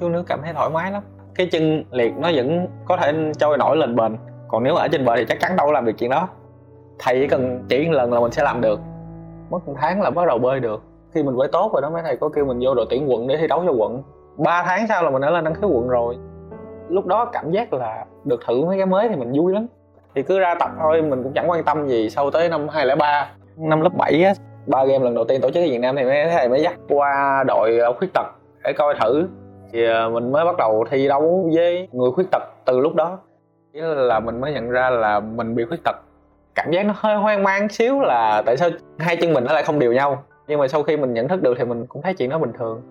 Xuống 0.00 0.12
nước 0.12 0.24
cảm 0.26 0.40
thấy 0.42 0.52
thoải 0.52 0.70
mái 0.70 0.92
lắm. 0.92 1.02
Cái 1.34 1.48
chân 1.52 1.84
liệt 1.90 2.12
nó 2.16 2.30
vẫn 2.34 2.66
có 2.84 2.96
thể 2.96 3.14
trôi 3.38 3.58
nổi 3.58 3.76
lên 3.76 3.96
bền. 3.96 4.16
Còn 4.48 4.62
nếu 4.64 4.74
ở 4.74 4.88
trên 4.88 5.04
bờ 5.04 5.16
thì 5.16 5.24
chắc 5.28 5.40
chắn 5.40 5.56
đâu 5.56 5.72
làm 5.72 5.84
được 5.84 5.92
chuyện 5.98 6.10
đó. 6.10 6.28
Thầy 6.98 7.20
chỉ 7.20 7.26
cần 7.26 7.64
chỉ 7.68 7.86
một 7.86 7.92
lần 7.92 8.12
là 8.12 8.20
mình 8.20 8.32
sẽ 8.32 8.42
làm 8.42 8.60
được. 8.60 8.80
Mất 9.50 9.68
một 9.68 9.74
tháng 9.76 10.02
là 10.02 10.10
bắt 10.10 10.28
đầu 10.28 10.38
bơi 10.38 10.60
được. 10.60 10.82
Khi 11.14 11.22
mình 11.22 11.36
bơi 11.36 11.48
tốt 11.52 11.72
rồi 11.72 11.82
đó, 11.82 11.90
mấy 11.90 12.02
thầy 12.02 12.16
có 12.16 12.28
kêu 12.28 12.44
mình 12.44 12.58
vô 12.62 12.74
đội 12.74 12.86
tuyển 12.90 13.10
quận 13.10 13.26
để 13.26 13.36
thi 13.36 13.46
đấu 13.46 13.62
cho 13.66 13.72
quận. 13.72 14.02
3 14.36 14.62
tháng 14.66 14.86
sau 14.86 15.02
là 15.02 15.10
mình 15.10 15.22
đã 15.22 15.30
lên 15.30 15.44
đăng 15.44 15.54
ký 15.54 15.60
quận 15.62 15.88
rồi. 15.88 16.16
Lúc 16.88 17.06
đó 17.06 17.24
cảm 17.24 17.50
giác 17.50 17.72
là 17.72 18.04
được 18.24 18.40
thử 18.46 18.64
mấy 18.64 18.76
cái 18.76 18.86
mới 18.86 19.08
thì 19.08 19.16
mình 19.16 19.32
vui 19.32 19.52
lắm 19.52 19.66
thì 20.16 20.22
cứ 20.22 20.38
ra 20.38 20.54
tập 20.54 20.70
thôi, 20.78 21.02
mình 21.02 21.22
cũng 21.22 21.32
chẳng 21.32 21.50
quan 21.50 21.64
tâm 21.64 21.88
gì 21.88 22.10
sau 22.10 22.30
tới 22.30 22.48
năm 22.48 22.68
2003 22.68 23.30
năm 23.56 23.80
lớp 23.80 23.90
7 23.98 24.22
á, 24.24 24.32
ba 24.66 24.84
game 24.84 25.04
lần 25.04 25.14
đầu 25.14 25.24
tiên 25.24 25.40
tổ 25.40 25.50
chức 25.50 25.62
ở 25.62 25.66
Việt 25.66 25.78
Nam 25.78 25.96
thì 25.96 26.04
mấy 26.04 26.28
thầy 26.30 26.48
mới 26.48 26.62
dắt 26.62 26.74
qua 26.88 27.44
đội 27.46 27.78
ờ, 27.78 27.92
khuyết 27.92 28.08
tật 28.14 28.26
để 28.64 28.72
coi 28.72 28.94
thử. 29.00 29.28
Thì 29.72 29.86
ờ, 29.86 30.10
mình 30.10 30.32
mới 30.32 30.44
bắt 30.44 30.56
đầu 30.56 30.84
thi 30.90 31.08
đấu 31.08 31.50
với 31.54 31.88
người 31.92 32.10
khuyết 32.10 32.24
tật 32.32 32.42
từ 32.64 32.80
lúc 32.80 32.94
đó. 32.94 33.18
Chỉ 33.72 33.80
là 33.80 34.20
mình 34.20 34.40
mới 34.40 34.52
nhận 34.52 34.70
ra 34.70 34.90
là 34.90 35.20
mình 35.20 35.54
bị 35.54 35.64
khuyết 35.64 35.84
tật. 35.84 35.96
Cảm 36.54 36.70
giác 36.70 36.86
nó 36.86 36.94
hơi 36.96 37.16
hoang 37.16 37.42
mang 37.42 37.68
xíu 37.68 38.00
là 38.00 38.42
tại 38.46 38.56
sao 38.56 38.70
hai 38.98 39.16
chân 39.16 39.32
mình 39.32 39.44
nó 39.44 39.52
lại 39.52 39.62
không 39.62 39.78
đều 39.78 39.92
nhau. 39.92 40.22
Nhưng 40.48 40.60
mà 40.60 40.68
sau 40.68 40.82
khi 40.82 40.96
mình 40.96 41.14
nhận 41.14 41.28
thức 41.28 41.42
được 41.42 41.54
thì 41.58 41.64
mình 41.64 41.86
cũng 41.86 42.02
thấy 42.02 42.14
chuyện 42.14 42.30
đó 42.30 42.38
bình 42.38 42.52
thường. 42.58 42.82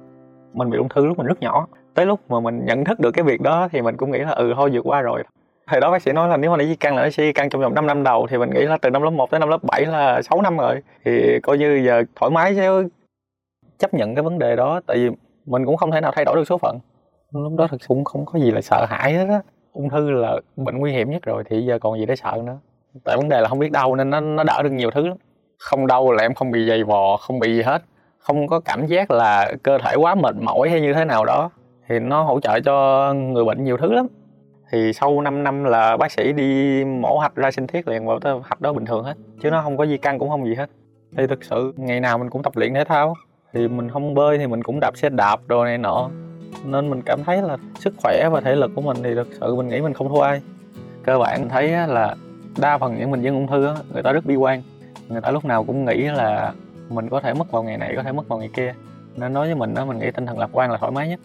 Mình 0.53 0.69
bị 0.69 0.77
ung 0.77 0.89
thư 0.89 1.05
lúc 1.05 1.17
mình 1.17 1.27
rất 1.27 1.41
nhỏ. 1.41 1.67
Tới 1.93 2.05
lúc 2.05 2.19
mà 2.29 2.39
mình 2.39 2.65
nhận 2.65 2.85
thức 2.85 2.99
được 2.99 3.11
cái 3.11 3.23
việc 3.23 3.41
đó 3.41 3.67
thì 3.71 3.81
mình 3.81 3.97
cũng 3.97 4.11
nghĩ 4.11 4.19
là 4.19 4.31
ừ 4.31 4.53
thôi 4.55 4.69
vượt 4.73 4.81
qua 4.85 5.01
rồi 5.01 5.23
thời 5.67 5.81
đó 5.81 5.91
bác 5.91 6.01
sĩ 6.01 6.11
nói 6.11 6.29
là 6.29 6.37
nếu 6.37 6.51
mà 6.51 6.57
để 6.57 6.65
di 6.65 6.75
căn 6.75 6.95
là 6.95 7.03
nó 7.03 7.09
sẽ 7.09 7.23
di 7.23 7.33
căn 7.33 7.49
trong 7.49 7.61
vòng 7.61 7.73
5 7.73 7.87
năm 7.87 8.03
đầu 8.03 8.27
thì 8.29 8.37
mình 8.37 8.49
nghĩ 8.49 8.61
là 8.61 8.77
từ 8.77 8.89
năm 8.89 9.01
lớp 9.01 9.09
1 9.09 9.31
tới 9.31 9.39
năm 9.39 9.49
lớp 9.49 9.63
7 9.63 9.85
là 9.85 10.21
6 10.21 10.41
năm 10.41 10.57
rồi. 10.57 10.81
Thì 11.05 11.39
coi 11.43 11.57
như 11.57 11.83
giờ 11.85 12.03
thoải 12.15 12.31
mái 12.31 12.55
sẽ 12.55 12.69
chấp 13.79 13.93
nhận 13.93 14.15
cái 14.15 14.23
vấn 14.23 14.39
đề 14.39 14.55
đó, 14.55 14.81
tại 14.87 14.97
vì 14.97 15.09
mình 15.45 15.65
cũng 15.65 15.77
không 15.77 15.91
thể 15.91 16.01
nào 16.01 16.11
thay 16.15 16.25
đổi 16.25 16.35
được 16.35 16.47
số 16.47 16.57
phận. 16.57 16.79
Lúc 17.31 17.53
đó 17.57 17.67
thực 17.67 17.81
sự 17.81 17.87
cũng 17.87 18.03
không 18.03 18.25
có 18.25 18.39
gì 18.39 18.51
là 18.51 18.61
sợ 18.61 18.85
hãi 18.89 19.13
hết 19.13 19.25
á. 19.29 19.41
Ung 19.73 19.89
thư 19.89 20.11
là 20.11 20.39
bệnh 20.55 20.77
nguy 20.77 20.91
hiểm 20.91 21.11
nhất 21.11 21.21
rồi, 21.25 21.43
thì 21.49 21.61
giờ 21.61 21.79
còn 21.79 21.99
gì 21.99 22.05
để 22.05 22.15
sợ 22.15 22.41
nữa. 22.45 22.57
Tại 23.03 23.17
vấn 23.17 23.29
đề 23.29 23.41
là 23.41 23.47
không 23.47 23.59
biết 23.59 23.71
đau 23.71 23.95
nên 23.95 24.09
nó 24.09 24.19
nó 24.19 24.43
đỡ 24.43 24.61
được 24.63 24.71
nhiều 24.71 24.91
thứ 24.91 25.07
lắm. 25.07 25.17
Không 25.59 25.87
đau 25.87 26.11
là 26.11 26.23
em 26.23 26.33
không 26.33 26.51
bị 26.51 26.67
dày 26.67 26.83
vò, 26.83 27.17
không 27.17 27.39
bị 27.39 27.55
gì 27.55 27.61
hết. 27.61 27.81
Không 28.19 28.47
có 28.47 28.59
cảm 28.59 28.85
giác 28.85 29.11
là 29.11 29.53
cơ 29.63 29.77
thể 29.77 29.95
quá 29.95 30.15
mệt 30.15 30.35
mỏi 30.35 30.69
hay 30.69 30.81
như 30.81 30.93
thế 30.93 31.05
nào 31.05 31.25
đó. 31.25 31.49
Thì 31.89 31.99
nó 31.99 32.23
hỗ 32.23 32.39
trợ 32.39 32.59
cho 32.59 33.13
người 33.13 33.45
bệnh 33.45 33.63
nhiều 33.63 33.77
thứ 33.77 33.93
lắm 33.93 34.07
thì 34.71 34.93
sau 34.93 35.21
5 35.21 35.43
năm 35.43 35.63
là 35.63 35.97
bác 35.97 36.11
sĩ 36.11 36.33
đi 36.33 36.83
mổ 36.85 37.17
hạch 37.17 37.35
ra 37.35 37.51
sinh 37.51 37.67
thiết 37.67 37.87
liền 37.87 38.05
vào 38.05 38.19
hạch 38.43 38.61
đó 38.61 38.73
bình 38.73 38.85
thường 38.85 39.03
hết. 39.03 39.13
Chứ 39.41 39.51
nó 39.51 39.61
không 39.61 39.77
có 39.77 39.85
di 39.85 39.97
căn 39.97 40.19
cũng 40.19 40.29
không 40.29 40.45
gì 40.45 40.55
hết. 40.55 40.69
Thì 41.17 41.27
thực 41.27 41.43
sự 41.43 41.73
ngày 41.77 41.99
nào 41.99 42.17
mình 42.17 42.29
cũng 42.29 42.43
tập 42.43 42.57
luyện 42.57 42.73
thể 42.73 42.83
thao. 42.83 43.13
Thì 43.53 43.67
mình 43.67 43.89
không 43.89 44.13
bơi 44.13 44.37
thì 44.37 44.47
mình 44.47 44.63
cũng 44.63 44.79
đạp 44.79 44.97
xe 44.97 45.09
đạp 45.09 45.39
đồ 45.47 45.63
này 45.63 45.77
nọ. 45.77 46.09
Nên 46.65 46.89
mình 46.89 47.01
cảm 47.05 47.23
thấy 47.23 47.41
là 47.41 47.57
sức 47.79 47.93
khỏe 48.03 48.29
và 48.31 48.41
thể 48.41 48.55
lực 48.55 48.71
của 48.75 48.81
mình 48.81 48.97
thì 49.03 49.15
thực 49.15 49.27
sự 49.39 49.55
mình 49.55 49.67
nghĩ 49.67 49.81
mình 49.81 49.93
không 49.93 50.09
thua 50.09 50.21
ai. 50.21 50.41
Cơ 51.03 51.17
bản 51.17 51.39
mình 51.39 51.49
thấy 51.49 51.69
là 51.69 52.15
đa 52.61 52.77
phần 52.77 52.95
những 52.99 53.11
bệnh 53.11 53.21
nhân 53.21 53.35
ung 53.35 53.47
thư 53.47 53.75
người 53.93 54.03
ta 54.03 54.11
rất 54.11 54.25
bi 54.25 54.35
quan. 54.35 54.61
Người 55.07 55.21
ta 55.21 55.31
lúc 55.31 55.45
nào 55.45 55.63
cũng 55.63 55.85
nghĩ 55.85 56.03
là 56.03 56.53
mình 56.89 57.09
có 57.09 57.21
thể 57.21 57.33
mất 57.33 57.51
vào 57.51 57.63
ngày 57.63 57.77
này, 57.77 57.93
có 57.95 58.03
thể 58.03 58.11
mất 58.11 58.27
vào 58.27 58.39
ngày 58.39 58.49
kia. 58.53 58.73
Nên 59.15 59.33
nói 59.33 59.47
với 59.47 59.55
mình 59.55 59.73
đó 59.73 59.85
mình 59.85 59.99
nghĩ 59.99 60.11
tinh 60.11 60.25
thần 60.25 60.39
lạc 60.39 60.49
quan 60.51 60.71
là 60.71 60.77
thoải 60.77 60.91
mái 60.91 61.09
nhất 61.09 61.19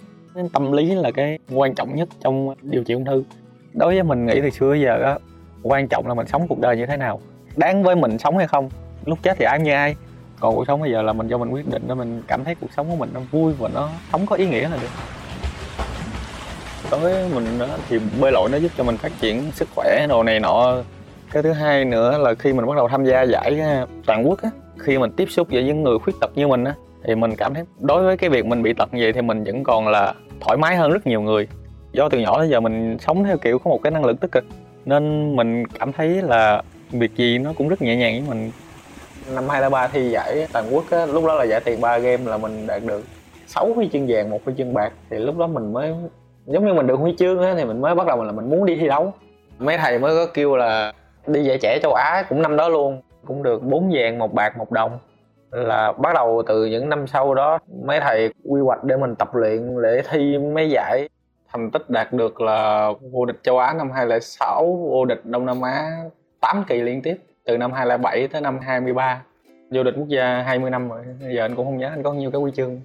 tâm 0.52 0.72
lý 0.72 0.94
là 0.94 1.10
cái 1.10 1.38
quan 1.52 1.74
trọng 1.74 1.94
nhất 1.94 2.08
trong 2.20 2.54
điều 2.62 2.84
trị 2.84 2.94
ung 2.94 3.04
thư. 3.04 3.24
Đối 3.74 3.94
với 3.94 4.02
mình 4.02 4.26
nghĩ 4.26 4.40
từ 4.40 4.50
xưa 4.50 4.74
giờ 4.74 5.02
á 5.02 5.18
quan 5.62 5.88
trọng 5.88 6.06
là 6.06 6.14
mình 6.14 6.26
sống 6.26 6.48
cuộc 6.48 6.58
đời 6.58 6.76
như 6.76 6.86
thế 6.86 6.96
nào. 6.96 7.20
Đáng 7.56 7.82
với 7.82 7.96
mình 7.96 8.18
sống 8.18 8.38
hay 8.38 8.46
không? 8.46 8.68
Lúc 9.04 9.18
chết 9.22 9.36
thì 9.38 9.44
ai 9.44 9.60
như 9.60 9.72
ai. 9.72 9.94
Còn 10.40 10.56
cuộc 10.56 10.64
sống 10.66 10.80
bây 10.80 10.92
giờ 10.92 11.02
là 11.02 11.12
mình 11.12 11.28
do 11.28 11.38
mình 11.38 11.50
quyết 11.50 11.68
định 11.68 11.82
để 11.88 11.94
mình 11.94 12.22
cảm 12.26 12.44
thấy 12.44 12.54
cuộc 12.54 12.72
sống 12.76 12.90
của 12.90 12.96
mình 12.96 13.10
nó 13.14 13.20
vui 13.30 13.52
và 13.58 13.68
nó 13.74 13.88
sống 14.12 14.26
có 14.26 14.36
ý 14.36 14.46
nghĩa 14.46 14.68
là 14.68 14.76
được. 14.82 14.88
Đối 16.90 17.00
với 17.00 17.28
mình 17.34 17.58
đó, 17.58 17.66
thì 17.88 17.98
bơi 18.20 18.32
lội 18.32 18.48
nó 18.52 18.58
giúp 18.58 18.72
cho 18.76 18.84
mình 18.84 18.96
phát 18.96 19.12
triển 19.20 19.50
sức 19.52 19.68
khỏe 19.76 20.06
đồ 20.08 20.22
này 20.22 20.40
nọ. 20.40 20.76
Cái 21.32 21.42
thứ 21.42 21.52
hai 21.52 21.84
nữa 21.84 22.18
là 22.18 22.34
khi 22.34 22.52
mình 22.52 22.66
bắt 22.66 22.76
đầu 22.76 22.88
tham 22.88 23.04
gia 23.04 23.22
giải 23.22 23.60
à, 23.60 23.86
toàn 24.06 24.28
quốc 24.28 24.42
á 24.42 24.50
khi 24.78 24.98
mình 24.98 25.12
tiếp 25.16 25.30
xúc 25.30 25.48
với 25.50 25.64
những 25.64 25.82
người 25.82 25.98
khuyết 25.98 26.14
tật 26.20 26.30
như 26.34 26.48
mình 26.48 26.64
á 26.64 26.74
thì 27.04 27.14
mình 27.14 27.36
cảm 27.36 27.54
thấy 27.54 27.64
đối 27.80 28.02
với 28.02 28.16
cái 28.16 28.30
việc 28.30 28.46
mình 28.46 28.62
bị 28.62 28.72
tật 28.72 28.94
như 28.94 29.02
vậy 29.02 29.12
thì 29.12 29.22
mình 29.22 29.44
vẫn 29.44 29.64
còn 29.64 29.88
là 29.88 30.14
thoải 30.40 30.56
mái 30.56 30.76
hơn 30.76 30.90
rất 30.90 31.06
nhiều 31.06 31.20
người. 31.20 31.48
Do 31.92 32.08
từ 32.08 32.18
nhỏ 32.18 32.38
tới 32.38 32.48
giờ 32.48 32.60
mình 32.60 32.98
sống 32.98 33.24
theo 33.24 33.36
kiểu 33.36 33.58
có 33.58 33.70
một 33.70 33.80
cái 33.82 33.90
năng 33.90 34.04
lượng 34.04 34.16
tích 34.16 34.32
cực 34.32 34.44
nên 34.84 35.36
mình 35.36 35.66
cảm 35.78 35.92
thấy 35.92 36.08
là 36.22 36.62
việc 36.90 37.16
gì 37.16 37.38
nó 37.38 37.52
cũng 37.58 37.68
rất 37.68 37.82
nhẹ 37.82 37.96
nhàng 37.96 38.12
với 38.12 38.28
mình. 38.28 38.50
Năm 39.34 39.48
2003 39.48 39.86
thi 39.86 40.10
giải 40.10 40.46
toàn 40.52 40.64
quốc 40.70 40.84
á, 40.90 41.06
lúc 41.06 41.24
đó 41.26 41.34
là 41.34 41.44
giải 41.44 41.60
tiền 41.60 41.80
3 41.80 41.98
game 41.98 42.24
là 42.24 42.38
mình 42.38 42.66
đạt 42.66 42.82
được 42.84 43.04
6 43.46 43.72
huy 43.74 43.88
chương 43.92 44.06
vàng 44.08 44.30
một 44.30 44.40
huy 44.44 44.54
chương 44.58 44.74
bạc. 44.74 44.92
Thì 45.10 45.18
lúc 45.18 45.38
đó 45.38 45.46
mình 45.46 45.72
mới 45.72 45.94
giống 46.46 46.66
như 46.66 46.74
mình 46.74 46.86
được 46.86 46.98
huy 46.98 47.14
chương 47.18 47.42
á, 47.42 47.54
thì 47.56 47.64
mình 47.64 47.80
mới 47.80 47.94
bắt 47.94 48.06
đầu 48.06 48.24
là 48.24 48.32
mình 48.32 48.50
muốn 48.50 48.66
đi 48.66 48.76
thi 48.76 48.88
đấu. 48.88 49.12
Mấy 49.58 49.78
thầy 49.78 49.98
mới 49.98 50.14
có 50.14 50.32
kêu 50.34 50.56
là 50.56 50.92
đi 51.26 51.44
giải 51.44 51.58
trẻ 51.62 51.78
châu 51.82 51.94
Á 51.94 52.24
cũng 52.28 52.42
năm 52.42 52.56
đó 52.56 52.68
luôn 52.68 53.02
cũng 53.26 53.42
được 53.42 53.62
bốn 53.62 53.90
vàng 53.92 54.18
một 54.18 54.34
bạc 54.34 54.58
một 54.58 54.72
đồng 54.72 54.98
là 55.50 55.92
bắt 55.92 56.14
đầu 56.14 56.42
từ 56.46 56.66
những 56.66 56.88
năm 56.88 57.06
sau 57.06 57.34
đó, 57.34 57.58
mấy 57.86 58.00
thầy 58.00 58.32
quy 58.44 58.60
hoạch 58.60 58.84
để 58.84 58.96
mình 58.96 59.14
tập 59.16 59.34
luyện, 59.34 59.82
để 59.82 60.02
thi 60.10 60.38
mấy 60.38 60.70
giải. 60.70 61.08
Thành 61.52 61.70
tích 61.70 61.90
đạt 61.90 62.12
được 62.12 62.40
là 62.40 62.90
vô 63.12 63.24
địch 63.24 63.36
châu 63.42 63.58
Á 63.58 63.72
năm 63.72 63.90
2006 63.90 64.88
vô 64.90 65.04
địch 65.04 65.20
Đông 65.24 65.46
Nam 65.46 65.62
Á 65.62 65.90
8 66.40 66.64
kỳ 66.68 66.80
liên 66.80 67.02
tiếp, 67.02 67.16
từ 67.44 67.56
năm 67.56 67.72
2007 67.72 68.28
tới 68.28 68.40
năm 68.40 68.58
23 68.60 69.22
vô 69.70 69.82
địch 69.82 69.94
quốc 69.96 70.08
gia 70.08 70.42
20 70.42 70.70
năm 70.70 70.88
rồi 70.88 71.04
giờ 71.34 71.44
anh 71.44 71.56
cũng 71.56 71.66
không 71.66 71.78
nhớ, 71.78 71.88
anh 71.88 72.02
có 72.02 72.12
nhiêu 72.12 72.30
cái 72.30 72.40
huy 72.40 72.52
chương. 72.56 72.80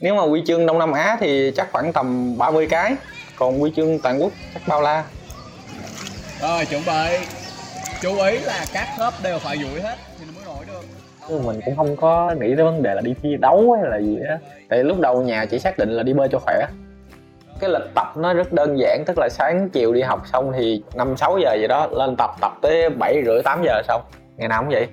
Nếu 0.00 0.14
mà 0.14 0.22
huy 0.22 0.42
chương 0.46 0.66
Đông 0.66 0.78
Nam 0.78 0.92
Á 0.92 1.16
thì 1.20 1.52
chắc 1.56 1.72
khoảng 1.72 1.92
tầm 1.92 2.38
30 2.38 2.66
cái, 2.70 2.96
còn 3.38 3.58
huy 3.58 3.72
chương 3.76 3.98
toàn 4.02 4.22
quốc 4.22 4.32
chắc 4.54 4.62
bao 4.68 4.82
la. 4.82 5.04
Rồi, 6.40 6.64
chuẩn 6.70 6.82
bị. 6.86 7.26
Chú 8.00 8.22
ý 8.22 8.38
là 8.38 8.64
các 8.72 8.86
khớp 8.98 9.14
đều 9.22 9.38
phải 9.38 9.56
duỗi 9.58 9.80
hết. 9.80 9.96
Nhưng 11.28 11.44
mình 11.44 11.60
cũng 11.64 11.76
không 11.76 11.96
có 11.96 12.34
nghĩ 12.40 12.56
tới 12.56 12.64
vấn 12.64 12.82
đề 12.82 12.94
là 12.94 13.00
đi 13.00 13.14
thi 13.22 13.36
đấu 13.36 13.72
hay 13.72 13.90
là 13.90 14.00
gì 14.00 14.18
á. 14.28 14.38
Tại 14.68 14.84
lúc 14.84 15.00
đầu 15.00 15.22
nhà 15.22 15.44
chỉ 15.44 15.58
xác 15.58 15.78
định 15.78 15.90
là 15.90 16.02
đi 16.02 16.12
bơi 16.12 16.28
cho 16.28 16.38
khỏe. 16.38 16.66
Cái 17.60 17.70
lịch 17.70 17.94
tập 17.94 18.06
nó 18.16 18.34
rất 18.34 18.52
đơn 18.52 18.78
giản, 18.78 19.02
tức 19.06 19.18
là 19.18 19.28
sáng 19.28 19.68
chiều 19.70 19.94
đi 19.94 20.00
học 20.00 20.22
xong 20.32 20.52
thì 20.52 20.82
năm, 20.94 21.16
sáu 21.16 21.38
giờ 21.38 21.54
gì 21.60 21.66
đó 21.66 21.86
lên 21.86 22.14
tập 22.18 22.30
tập 22.40 22.52
tới 22.62 22.90
bảy 22.90 23.22
rưỡi, 23.26 23.42
tám 23.42 23.62
giờ 23.64 23.82
xong. 23.88 24.02
Ngày 24.36 24.48
nào 24.48 24.62
cũng 24.62 24.70
vậy. 24.70 24.86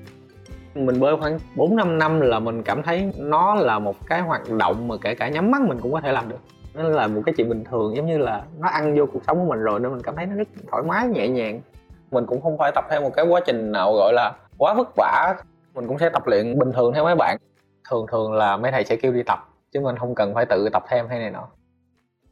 Mình 0.75 0.99
bơi 0.99 1.17
khoảng 1.17 1.39
4 1.55 1.75
năm 1.75 1.97
năm 1.97 2.21
là 2.21 2.39
mình 2.39 2.63
cảm 2.63 2.83
thấy 2.83 3.11
nó 3.17 3.55
là 3.55 3.79
một 3.79 3.95
cái 4.07 4.21
hoạt 4.21 4.49
động 4.49 4.87
mà 4.87 4.95
kể 5.01 5.15
cả 5.15 5.29
nhắm 5.29 5.51
mắt 5.51 5.61
mình 5.61 5.79
cũng 5.81 5.93
có 5.93 6.01
thể 6.01 6.11
làm 6.11 6.29
được. 6.29 6.39
Nó 6.73 6.83
là 6.83 7.07
một 7.07 7.21
cái 7.25 7.35
chuyện 7.37 7.49
bình 7.49 7.63
thường, 7.63 7.95
giống 7.95 8.05
như 8.05 8.17
là 8.17 8.41
nó 8.59 8.67
ăn 8.67 8.97
vô 8.97 9.05
cuộc 9.13 9.19
sống 9.27 9.39
của 9.39 9.45
mình 9.45 9.59
rồi 9.59 9.79
nên 9.79 9.91
mình 9.91 10.01
cảm 10.01 10.15
thấy 10.15 10.25
nó 10.25 10.35
rất 10.35 10.47
thoải 10.71 10.83
mái, 10.83 11.07
nhẹ 11.07 11.27
nhàng. 11.27 11.61
Mình 12.11 12.25
cũng 12.25 12.41
không 12.41 12.57
phải 12.57 12.71
tập 12.75 12.85
theo 12.89 13.01
một 13.01 13.15
cái 13.15 13.25
quá 13.25 13.41
trình 13.45 13.71
nào 13.71 13.93
gọi 13.93 14.13
là 14.13 14.33
quá 14.57 14.73
vất 14.73 14.87
vả 14.95 15.35
mình 15.73 15.87
cũng 15.87 15.99
sẽ 15.99 16.09
tập 16.09 16.27
luyện 16.27 16.59
bình 16.59 16.71
thường 16.71 16.93
theo 16.93 17.03
mấy 17.03 17.15
bạn. 17.15 17.37
Thường 17.89 18.05
thường 18.11 18.33
là 18.33 18.57
mấy 18.57 18.71
thầy 18.71 18.85
sẽ 18.85 18.95
kêu 18.95 19.11
đi 19.11 19.23
tập 19.23 19.39
chứ 19.71 19.79
mình 19.79 19.97
không 19.97 20.15
cần 20.15 20.33
phải 20.33 20.45
tự 20.45 20.69
tập 20.73 20.83
thêm 20.87 21.07
hay 21.07 21.19
này 21.19 21.31
nọ. 21.31 21.47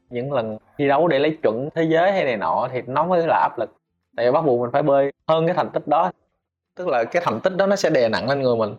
Những 0.10 0.34
lần 0.34 0.58
thi 0.78 0.88
đấu 0.88 1.08
để 1.08 1.20
lấy 1.20 1.38
chuẩn 1.44 1.70
thế 1.76 1.84
giới 1.84 2.12
hay 2.12 2.24
này 2.24 2.38
nọ 2.38 2.68
thì 2.72 2.82
nó 2.82 3.04
mới 3.04 3.28
là 3.28 3.40
áp 3.42 3.60
lực. 3.60 3.70
Tại 4.16 4.26
vì 4.26 4.32
bắt 4.32 4.42
buộc 4.42 4.62
mình 4.62 4.72
phải 4.72 4.84
bơi 4.84 5.12
hơn 5.28 5.46
cái 5.48 5.56
thành 5.56 5.70
tích 5.70 5.88
đó. 5.88 6.12
Tức 6.76 6.88
là 6.88 7.04
cái 7.04 7.22
thành 7.26 7.40
tích 7.40 7.56
đó 7.58 7.68
nó 7.68 7.76
sẽ 7.76 7.90
đè 7.90 8.10
nặng 8.10 8.30
lên 8.30 8.42
người 8.42 8.56
mình. 8.56 8.76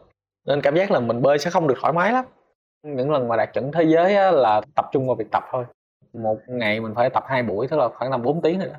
Nên 0.46 0.60
cảm 0.60 0.76
giác 0.76 0.90
là 0.90 1.00
mình 1.00 1.22
bơi 1.22 1.38
sẽ 1.38 1.50
không 1.50 1.68
được 1.68 1.74
thoải 1.80 1.92
mái 1.92 2.12
lắm. 2.12 2.24
Những 2.82 3.10
lần 3.10 3.28
mà 3.28 3.36
đạt 3.36 3.52
chuẩn 3.52 3.72
thế 3.72 3.82
giới 3.82 4.16
á, 4.16 4.30
là 4.30 4.60
tập 4.74 4.84
trung 4.92 5.06
vào 5.06 5.16
việc 5.16 5.30
tập 5.32 5.44
thôi. 5.50 5.64
Một 6.12 6.38
ngày 6.46 6.80
mình 6.80 6.94
phải 6.94 7.10
tập 7.10 7.24
hai 7.26 7.42
buổi 7.42 7.68
tức 7.68 7.76
là 7.76 7.88
khoảng 7.88 8.10
tầm 8.10 8.22
4 8.22 8.42
tiếng 8.42 8.58
rồi 8.58 8.68
đó. 8.68 8.76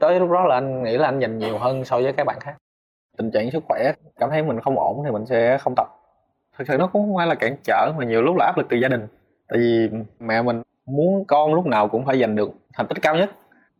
Tới 0.00 0.20
lúc 0.20 0.30
đó 0.30 0.44
là 0.44 0.54
anh 0.54 0.82
nghĩ 0.82 0.98
là 0.98 1.08
anh 1.08 1.18
dành 1.18 1.38
nhiều 1.38 1.58
hơn 1.58 1.84
so 1.84 1.96
với 1.96 2.12
các 2.12 2.26
bạn 2.26 2.40
khác 2.40 2.56
tình 3.18 3.30
trạng 3.30 3.50
sức 3.50 3.64
khỏe 3.68 3.92
cảm 4.20 4.30
thấy 4.30 4.42
mình 4.42 4.60
không 4.60 4.78
ổn 4.78 5.02
thì 5.04 5.10
mình 5.10 5.26
sẽ 5.26 5.58
không 5.58 5.74
tập. 5.76 5.86
Thực 6.58 6.68
sự 6.68 6.76
nó 6.78 6.86
cũng 6.86 7.02
không 7.02 7.16
phải 7.16 7.26
là 7.26 7.34
cản 7.34 7.56
trở 7.64 7.92
mà 7.98 8.04
nhiều 8.04 8.22
lúc 8.22 8.36
là 8.36 8.44
áp 8.44 8.58
lực 8.58 8.66
từ 8.70 8.76
gia 8.76 8.88
đình. 8.88 9.06
Tại 9.48 9.58
vì 9.58 9.90
mẹ 10.20 10.42
mình 10.42 10.62
muốn 10.86 11.24
con 11.28 11.54
lúc 11.54 11.66
nào 11.66 11.88
cũng 11.88 12.04
phải 12.04 12.20
giành 12.20 12.36
được 12.36 12.50
thành 12.74 12.86
tích 12.86 13.02
cao 13.02 13.16
nhất. 13.16 13.30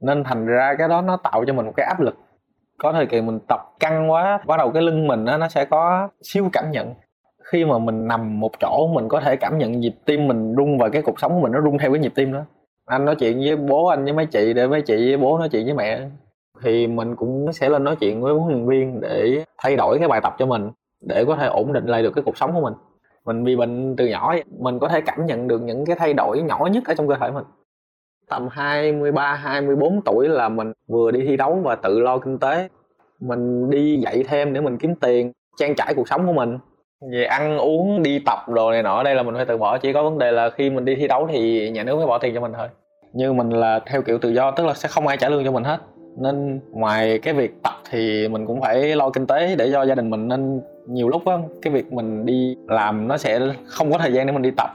Nên 0.01 0.25
thành 0.25 0.47
ra 0.47 0.75
cái 0.79 0.89
đó 0.89 1.01
nó 1.01 1.17
tạo 1.17 1.45
cho 1.47 1.53
mình 1.53 1.67
một 1.67 1.73
cái 1.77 1.87
áp 1.87 2.01
lực. 2.01 2.17
Có 2.79 2.93
thời 2.93 3.07
kỳ 3.07 3.21
mình 3.21 3.39
tập 3.49 3.61
căng 3.81 4.11
quá 4.11 4.41
bắt 4.47 4.57
đầu 4.57 4.71
cái 4.71 4.83
lưng 4.83 5.07
mình 5.07 5.25
đó, 5.25 5.37
nó 5.37 5.49
sẽ 5.49 5.65
có 5.65 6.09
siêu 6.23 6.49
cảm 6.53 6.71
nhận. 6.71 6.95
Khi 7.45 7.65
mà 7.65 7.79
mình 7.79 8.09
nằm 8.09 8.41
một 8.41 8.51
chỗ 8.61 8.91
mình 8.95 9.09
có 9.09 9.21
thể 9.21 9.37
cảm 9.37 9.59
nhận 9.59 9.81
nhịp 9.81 9.95
tim 10.05 10.29
mình 10.29 10.55
rung 10.57 10.79
và 10.79 10.89
cái 10.89 11.03
cuộc 11.03 11.21
sống 11.21 11.33
của 11.33 11.41
mình 11.41 11.53
nó 11.53 11.61
rung 11.61 11.79
theo 11.79 11.93
cái 11.93 12.01
nhịp 12.01 12.13
tim 12.15 12.33
đó. 12.33 12.45
Anh 12.87 13.05
nói 13.05 13.17
chuyện 13.17 13.39
với 13.39 13.57
bố 13.57 13.87
anh 13.87 14.05
với 14.05 14.13
mấy 14.13 14.27
chị 14.27 14.53
để 14.53 14.67
mấy 14.67 14.83
chị 14.83 14.97
với 14.97 15.17
bố 15.17 15.39
nói 15.39 15.49
chuyện 15.49 15.65
với 15.65 15.75
mẹ 15.75 16.01
thì 16.63 16.87
mình 16.87 17.17
cũng 17.17 17.53
sẽ 17.53 17.69
lên 17.69 17.85
nói 17.85 17.97
chuyện 17.97 18.21
với 18.21 18.35
huấn 18.35 18.53
luyện 18.53 18.67
viên 18.67 19.01
để 19.01 19.45
thay 19.59 19.77
đổi 19.77 19.99
cái 19.99 20.09
bài 20.09 20.21
tập 20.23 20.35
cho 20.39 20.47
mình 20.47 20.71
để 21.01 21.25
có 21.25 21.37
thể 21.37 21.47
ổn 21.47 21.73
định 21.73 21.87
lại 21.87 22.03
được 22.03 22.11
cái 22.15 22.23
cuộc 22.25 22.39
sống 22.39 22.55
của 22.55 22.61
mình. 22.61 22.75
Mình 23.25 23.45
bị 23.45 23.57
bệnh 23.57 23.97
từ 23.97 24.07
nhỏ 24.07 24.35
mình 24.61 24.79
có 24.79 24.89
thể 24.89 25.01
cảm 25.01 25.27
nhận 25.27 25.49
được 25.49 25.63
những 25.63 25.87
cái 25.87 25.97
thay 25.99 26.15
đổi 26.15 26.43
nhỏ 26.43 26.69
nhất 26.73 26.83
ở 26.87 26.95
trong 26.95 27.09
cơ 27.09 27.15
thể 27.21 27.31
mình. 27.31 27.45
Tầm 28.29 28.49
23, 28.51 29.35
24 29.35 30.01
tuổi 30.05 30.29
là 30.29 30.49
mình 30.49 30.73
vừa 30.89 31.11
đi 31.11 31.25
thi 31.27 31.37
đấu 31.37 31.61
và 31.65 31.75
tự 31.75 32.01
lo 32.01 32.19
kinh 32.19 32.39
tế. 32.39 32.69
Mình 33.21 33.71
đi 33.71 33.97
dạy 33.97 34.25
thêm 34.29 34.53
để 34.53 34.61
mình 34.61 34.79
kiếm 34.79 34.95
tiền 34.95 35.33
trang 35.57 35.75
trải 35.75 35.95
cuộc 35.97 36.09
sống 36.09 36.27
của 36.27 36.33
mình. 36.33 36.59
Về 37.13 37.25
ăn 37.25 37.59
uống 37.59 38.03
đi 38.03 38.19
tập 38.27 38.39
đồ 38.49 38.71
này 38.71 38.83
nọ 38.83 39.03
đây 39.03 39.15
là 39.15 39.23
mình 39.23 39.35
phải 39.35 39.45
tự 39.45 39.57
bỏ. 39.57 39.79
Chỉ 39.79 39.93
có 39.93 40.03
vấn 40.03 40.19
đề 40.19 40.31
là 40.31 40.51
khi 40.51 40.71
mình 40.71 40.85
đi 40.85 40.95
thi 40.95 41.09
đấu 41.09 41.29
thì 41.33 41.71
nhà 41.71 41.83
nước 41.83 41.97
mới 41.97 42.07
bỏ 42.07 42.19
tiền 42.19 42.35
cho 42.35 42.41
mình 42.41 42.53
thôi. 42.57 42.69
Như 43.13 43.33
mình 43.33 43.51
là 43.51 43.81
theo 43.87 44.03
kiểu 44.03 44.19
tự 44.19 44.29
do 44.31 44.51
tức 44.51 44.67
là 44.67 44.75
sẽ 44.75 44.89
không 44.89 45.07
ai 45.07 45.17
trả 45.17 45.29
lương 45.29 45.45
cho 45.45 45.53
mình 45.53 45.65
hết 45.65 45.79
nên 46.21 46.61
ngoài 46.71 47.19
cái 47.19 47.35
việc 47.35 47.63
tập 47.63 47.73
thì 47.91 48.29
mình 48.29 48.47
cũng 48.47 48.61
phải 48.61 48.97
lo 48.97 49.11
kinh 49.11 49.27
tế 49.27 49.57
để 49.57 49.71
cho 49.73 49.83
gia 49.83 49.95
đình 49.95 50.11
mình. 50.11 50.29
Nên 50.29 50.61
nhiều 50.87 51.09
lúc 51.09 51.23
á, 51.27 51.39
cái 51.63 51.73
việc 51.73 51.93
mình 51.93 52.27
đi 52.27 52.57
làm 52.69 53.09
nó 53.09 53.17
sẽ 53.17 53.41
không 53.67 53.93
có 53.93 53.99
thời 53.99 54.13
gian 54.13 54.27
để 54.27 54.33
mình 54.33 54.43
đi 54.43 54.51
tập. 54.51 54.71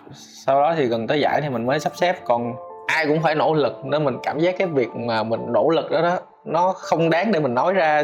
Sau 0.45 0.61
đó 0.61 0.73
thì 0.77 0.85
gần 0.85 1.07
tới 1.07 1.19
giải 1.19 1.41
thì 1.41 1.49
mình 1.49 1.65
mới 1.65 1.79
sắp 1.79 1.95
xếp. 1.95 2.15
Còn 2.25 2.53
ai 2.87 3.07
cũng 3.07 3.19
phải 3.21 3.35
nỗ 3.35 3.53
lực 3.53 3.85
nên 3.85 4.05
mình 4.05 4.17
cảm 4.23 4.39
giác 4.39 4.55
cái 4.57 4.67
việc 4.67 4.89
mà 4.95 5.23
mình 5.23 5.41
nỗ 5.47 5.69
lực 5.69 5.91
đó 5.91 6.01
đó, 6.01 6.17
nó 6.45 6.73
không 6.75 7.09
đáng 7.09 7.31
để 7.31 7.39
mình 7.39 7.53
nói 7.53 7.73
ra. 7.73 8.03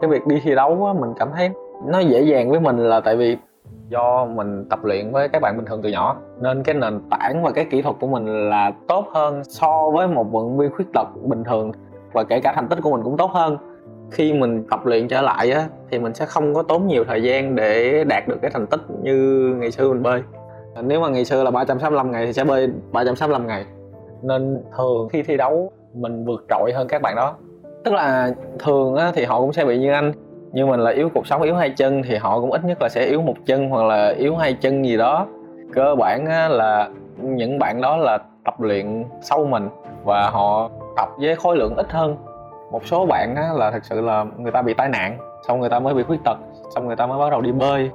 Cái 0.00 0.10
việc 0.10 0.26
đi 0.26 0.40
thi 0.44 0.54
đấu 0.54 0.86
á, 0.86 0.92
mình 1.00 1.10
cảm 1.18 1.30
thấy 1.36 1.50
nó 1.86 1.98
dễ 1.98 2.20
dàng 2.20 2.50
với 2.50 2.60
mình 2.60 2.78
là 2.78 3.00
tại 3.00 3.16
vì 3.16 3.36
do 3.88 4.24
mình 4.24 4.64
tập 4.70 4.84
luyện 4.84 5.12
với 5.12 5.28
các 5.28 5.42
bạn 5.42 5.56
bình 5.56 5.66
thường 5.66 5.80
từ 5.82 5.88
nhỏ. 5.88 6.16
Nên 6.40 6.62
cái 6.62 6.74
nền 6.74 7.00
tảng 7.10 7.42
và 7.42 7.50
cái 7.50 7.64
kỹ 7.64 7.82
thuật 7.82 7.96
của 8.00 8.06
mình 8.06 8.50
là 8.50 8.72
tốt 8.88 9.06
hơn 9.12 9.44
so 9.44 9.90
với 9.94 10.08
một 10.08 10.24
vận 10.32 10.56
viên 10.58 10.70
khuyết 10.72 10.86
tật 10.94 11.06
bình 11.22 11.44
thường 11.44 11.72
và 12.12 12.24
kể 12.24 12.40
cả 12.40 12.52
thành 12.54 12.68
tích 12.68 12.78
của 12.82 12.90
mình 12.90 13.02
cũng 13.02 13.16
tốt 13.16 13.30
hơn. 13.30 13.56
Khi 14.10 14.32
mình 14.32 14.64
tập 14.70 14.86
luyện 14.86 15.08
trở 15.08 15.20
lại 15.20 15.50
á 15.50 15.64
thì 15.90 15.98
mình 15.98 16.14
sẽ 16.14 16.26
không 16.26 16.54
có 16.54 16.62
tốn 16.62 16.86
nhiều 16.86 17.04
thời 17.04 17.22
gian 17.22 17.54
để 17.54 18.04
đạt 18.04 18.28
được 18.28 18.38
cái 18.42 18.50
thành 18.50 18.66
tích 18.66 18.80
như 19.02 19.16
ngày 19.58 19.70
xưa 19.70 19.88
mình 19.88 20.02
bơi. 20.02 20.22
Nếu 20.82 21.00
mà 21.00 21.08
ngày 21.08 21.24
xưa 21.24 21.44
là 21.44 21.50
365 21.50 22.10
ngày 22.10 22.26
thì 22.26 22.32
sẽ 22.32 22.44
bơi 22.44 22.68
365 22.92 23.46
ngày. 23.46 23.64
Nên 24.22 24.62
thường 24.76 25.08
khi 25.08 25.22
thi 25.22 25.36
đấu 25.36 25.72
mình 25.94 26.24
vượt 26.24 26.44
trội 26.48 26.72
hơn 26.72 26.88
các 26.88 27.02
bạn 27.02 27.16
đó. 27.16 27.34
Tức 27.84 27.94
là 27.94 28.34
thường 28.58 28.94
á, 28.94 29.12
thì 29.14 29.24
họ 29.24 29.40
cũng 29.40 29.52
sẽ 29.52 29.64
bị 29.64 29.78
như 29.78 29.92
anh 29.92 30.12
như 30.52 30.66
mình 30.66 30.80
là 30.80 30.90
yếu 30.90 31.08
cuộc 31.14 31.26
sống 31.26 31.42
yếu 31.42 31.54
hai 31.54 31.70
chân 31.70 32.02
thì 32.02 32.16
họ 32.16 32.40
cũng 32.40 32.52
ít 32.52 32.64
nhất 32.64 32.82
là 32.82 32.88
sẽ 32.88 33.04
yếu 33.04 33.22
một 33.22 33.34
chân 33.46 33.68
hoặc 33.68 33.84
là 33.84 34.08
yếu 34.08 34.36
hai 34.36 34.52
chân 34.52 34.84
gì 34.84 34.96
đó. 34.96 35.26
Cơ 35.74 35.94
bản 35.98 36.26
á, 36.26 36.48
là 36.48 36.88
những 37.22 37.58
bạn 37.58 37.80
đó 37.80 37.96
là 37.96 38.18
tập 38.44 38.60
luyện 38.60 39.04
sâu 39.22 39.46
mình 39.46 39.68
và 40.04 40.30
họ 40.30 40.70
tập 40.96 41.08
với 41.18 41.36
khối 41.36 41.56
lượng 41.56 41.76
ít 41.76 41.92
hơn. 41.92 42.16
Một 42.70 42.86
số 42.86 43.06
bạn 43.06 43.36
á, 43.36 43.48
là 43.54 43.70
thực 43.70 43.84
sự 43.84 44.00
là 44.00 44.24
người 44.38 44.52
ta 44.52 44.62
bị 44.62 44.74
tai 44.74 44.88
nạn 44.88 45.18
xong 45.48 45.60
người 45.60 45.70
ta 45.70 45.78
mới 45.78 45.94
bị 45.94 46.02
khuyết 46.02 46.20
tật 46.24 46.36
xong 46.74 46.86
người 46.86 46.96
ta 46.96 47.06
mới 47.06 47.18
bắt 47.18 47.30
đầu 47.30 47.40
đi 47.40 47.52
bơi. 47.52 47.90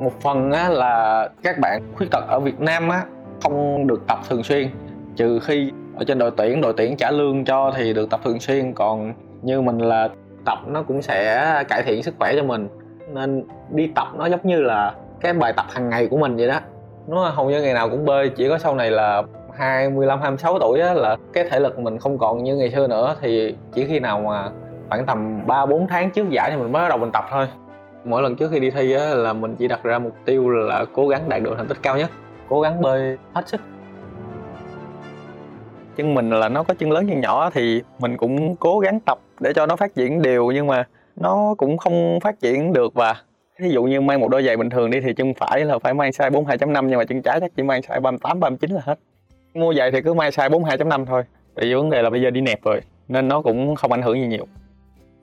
Một 0.00 0.12
phần 0.20 0.52
á, 0.52 0.68
là 0.68 1.28
các 1.42 1.58
bạn 1.58 1.82
khuyết 1.96 2.06
tật 2.10 2.24
ở 2.28 2.40
Việt 2.40 2.60
Nam 2.60 2.88
á, 2.88 3.04
không 3.42 3.86
được 3.86 4.06
tập 4.06 4.18
thường 4.28 4.42
xuyên. 4.42 4.68
Trừ 5.16 5.38
khi 5.42 5.72
ở 5.96 6.04
trên 6.04 6.18
đội 6.18 6.30
tuyển 6.36 6.60
đội 6.60 6.72
tuyển 6.76 6.96
trả 6.96 7.10
lương 7.10 7.44
cho 7.44 7.72
thì 7.76 7.92
được 7.92 8.10
tập 8.10 8.20
thường 8.24 8.40
xuyên 8.40 8.72
còn 8.72 9.12
như 9.42 9.60
mình 9.60 9.78
là 9.78 10.08
tập 10.44 10.58
nó 10.66 10.82
cũng 10.82 11.02
sẽ 11.02 11.54
cải 11.68 11.82
thiện 11.82 12.02
sức 12.02 12.14
khỏe 12.18 12.32
cho 12.36 12.42
mình. 12.42 12.68
Nên 13.12 13.44
đi 13.70 13.92
tập 13.94 14.06
nó 14.14 14.26
giống 14.26 14.40
như 14.42 14.60
là 14.60 14.94
cái 15.20 15.32
bài 15.32 15.52
tập 15.52 15.66
hàng 15.70 15.90
ngày 15.90 16.08
của 16.10 16.16
mình 16.16 16.36
vậy 16.36 16.48
đó. 16.48 16.60
Nó 17.08 17.28
hầu 17.28 17.50
như 17.50 17.62
ngày 17.62 17.74
nào 17.74 17.90
cũng 17.90 18.04
bơi 18.04 18.28
chỉ 18.28 18.48
có 18.48 18.58
sau 18.58 18.74
này 18.74 18.90
là 18.90 19.22
25 19.58 20.20
26 20.20 20.58
tuổi 20.58 20.80
á, 20.80 20.94
là 20.94 21.16
cái 21.32 21.44
thể 21.50 21.60
lực 21.60 21.78
mình 21.78 21.98
không 21.98 22.18
còn 22.18 22.44
như 22.44 22.56
ngày 22.56 22.70
xưa 22.70 22.86
nữa 22.86 23.16
thì 23.20 23.54
chỉ 23.74 23.84
khi 23.84 24.00
nào 24.00 24.20
mà 24.20 24.50
khoảng 24.88 25.06
tầm 25.06 25.46
3 25.46 25.66
4 25.66 25.86
tháng 25.88 26.10
trước 26.10 26.30
giải 26.30 26.50
thì 26.50 26.56
mình 26.56 26.72
mới 26.72 26.82
bắt 26.82 26.88
đầu 26.88 26.98
mình 26.98 27.10
tập 27.12 27.24
thôi. 27.30 27.48
Mỗi 28.04 28.22
lần 28.22 28.36
trước 28.36 28.50
khi 28.52 28.60
đi 28.60 28.70
thi 28.70 28.92
á, 28.92 29.04
là 29.14 29.32
mình 29.32 29.56
chỉ 29.58 29.68
đặt 29.68 29.82
ra 29.82 29.98
mục 29.98 30.12
tiêu 30.24 30.50
là 30.50 30.84
cố 30.92 31.08
gắng 31.08 31.28
đạt 31.28 31.42
được 31.42 31.54
thành 31.56 31.68
tích 31.68 31.78
cao 31.82 31.98
nhất, 31.98 32.10
cố 32.48 32.60
gắng 32.60 32.80
bơi 32.80 33.16
hết 33.32 33.48
sức. 33.48 33.60
Chân 35.96 36.14
mình 36.14 36.30
là 36.30 36.48
nó 36.48 36.62
có 36.62 36.74
chân 36.74 36.90
lớn 36.90 37.06
chân 37.08 37.20
nhỏ 37.20 37.50
thì 37.50 37.82
mình 37.98 38.16
cũng 38.16 38.56
cố 38.56 38.78
gắng 38.78 39.00
tập 39.06 39.18
để 39.40 39.52
cho 39.52 39.66
nó 39.66 39.76
phát 39.76 39.94
triển 39.94 40.22
đều 40.22 40.50
nhưng 40.50 40.66
mà 40.66 40.84
nó 41.16 41.54
cũng 41.58 41.78
không 41.78 42.18
phát 42.20 42.40
triển 42.40 42.72
được 42.72 42.94
và 42.94 43.14
ví 43.60 43.70
dụ 43.70 43.84
như 43.84 44.00
mang 44.00 44.20
một 44.20 44.28
đôi 44.28 44.42
giày 44.42 44.56
bình 44.56 44.70
thường 44.70 44.90
đi 44.90 45.00
thì 45.00 45.14
chân 45.14 45.34
phải 45.34 45.64
là 45.64 45.78
phải 45.78 45.94
mang 45.94 46.10
size 46.10 46.30
42.5 46.30 46.86
nhưng 46.86 46.98
mà 46.98 47.04
chân 47.04 47.22
trái 47.22 47.40
chắc 47.40 47.50
chỉ 47.56 47.62
mang 47.62 47.80
size 47.80 48.00
38 48.00 48.40
39 48.40 48.70
là 48.70 48.80
hết 48.84 48.98
mua 49.54 49.74
giày 49.74 49.90
thì 49.90 50.02
cứ 50.02 50.14
may 50.14 50.30
size 50.30 50.50
42.5 50.50 51.06
thôi. 51.06 51.22
Tại 51.54 51.64
vì 51.64 51.74
vấn 51.74 51.90
đề 51.90 52.02
là 52.02 52.10
bây 52.10 52.22
giờ 52.22 52.30
đi 52.30 52.40
nẹp 52.40 52.62
rồi 52.62 52.80
nên 53.08 53.28
nó 53.28 53.42
cũng 53.42 53.74
không 53.74 53.92
ảnh 53.92 54.02
hưởng 54.02 54.20
gì 54.20 54.26
nhiều. 54.26 54.46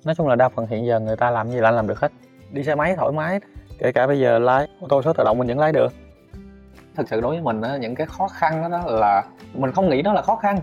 Nói 0.06 0.16
chung 0.16 0.28
là 0.28 0.36
đa 0.36 0.50
phần 0.50 0.68
hiện 0.68 0.86
giờ 0.86 1.00
người 1.00 1.16
ta 1.16 1.32
làm 1.32 1.50
gì 1.50 1.58
là 1.58 1.72
làm 1.72 1.88
được 1.88 2.00
hết. 2.00 2.12
Đi 2.52 2.64
xe 2.64 2.76
máy 2.76 2.96
thoải 2.98 3.12
mái 3.12 3.40
kể 3.80 3.92
cả 3.92 4.08
bây 4.08 4.20
giờ 4.20 4.40
lái 4.40 4.68
ô 4.80 4.88
tô 4.90 5.02
số 5.02 5.14
tự 5.14 5.24
động 5.24 5.38
mình 5.38 5.48
vẫn 5.48 5.60
lái 5.60 5.72
được. 5.72 5.94
Thực 6.96 7.10
sự 7.10 7.22
đối 7.22 7.32
với 7.32 7.42
mình 7.42 7.62
á, 7.62 7.78
những 7.78 7.96
cái 7.96 8.08
khó 8.08 8.28
khăn 8.28 8.62
đó, 8.62 8.70
đó 8.70 8.84
là 8.88 9.24
mình 9.54 9.72
không 9.72 9.90
nghĩ 9.90 10.02
nó 10.02 10.14
là 10.14 10.22
khó 10.22 10.36
khăn. 10.36 10.60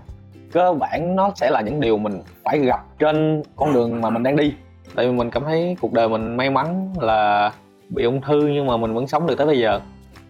Cơ 0.52 0.72
bản 0.72 1.16
nó 1.16 1.32
sẽ 1.36 1.50
là 1.50 1.60
những 1.60 1.80
điều 1.80 1.98
mình 1.98 2.22
phải 2.44 2.58
gặp 2.58 2.84
trên 2.98 3.42
con 3.56 3.74
đường 3.74 4.00
mà 4.00 4.10
mình 4.10 4.22
đang 4.22 4.36
đi. 4.36 4.54
Tại 4.94 5.06
vì 5.06 5.12
mình 5.12 5.30
cảm 5.30 5.44
thấy 5.44 5.76
cuộc 5.80 5.92
đời 5.92 6.08
mình 6.08 6.36
may 6.36 6.50
mắn 6.50 6.94
là 7.00 7.52
bị 7.88 8.04
ung 8.04 8.20
thư 8.20 8.46
nhưng 8.46 8.66
mà 8.66 8.76
mình 8.76 8.94
vẫn 8.94 9.06
sống 9.06 9.26
được 9.26 9.38
tới 9.38 9.46
bây 9.46 9.58
giờ. 9.58 9.80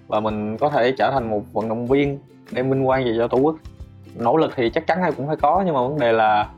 Và 0.09 0.21
mình 0.21 0.59
có 0.59 0.69
thể 0.69 0.93
trở 0.99 1.11
thành 1.11 1.31
một 1.31 1.43
vận 1.53 1.69
động 1.69 1.87
viên 1.87 2.19
đem 2.53 2.71
vinh 2.71 2.87
quang 2.87 3.05
về 3.05 3.15
cho 3.19 3.29
tổ 3.29 3.39
quốc. 3.39 3.57
Nỗ 4.15 4.37
lực 4.37 4.53
thì 4.57 4.71
chắc 4.71 4.87
chắn 4.87 5.03
ai 5.03 5.13
cũng 5.13 5.27
phải 5.27 5.37
có, 5.37 5.63
nhưng 5.67 5.75
mà 5.75 5.83
vấn 5.83 5.99
đề 5.99 6.13
là 6.13 6.49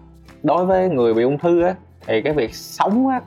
đối 0.43 0.67
với 0.67 0.89
người 0.89 1.15
bị 1.15 1.23
ung 1.23 1.39
thư 1.39 1.63
á, 1.63 1.75
thì 2.07 2.23
cái 2.23 2.33
việc 2.33 2.55
sống 2.55 3.09
á, 3.09 3.21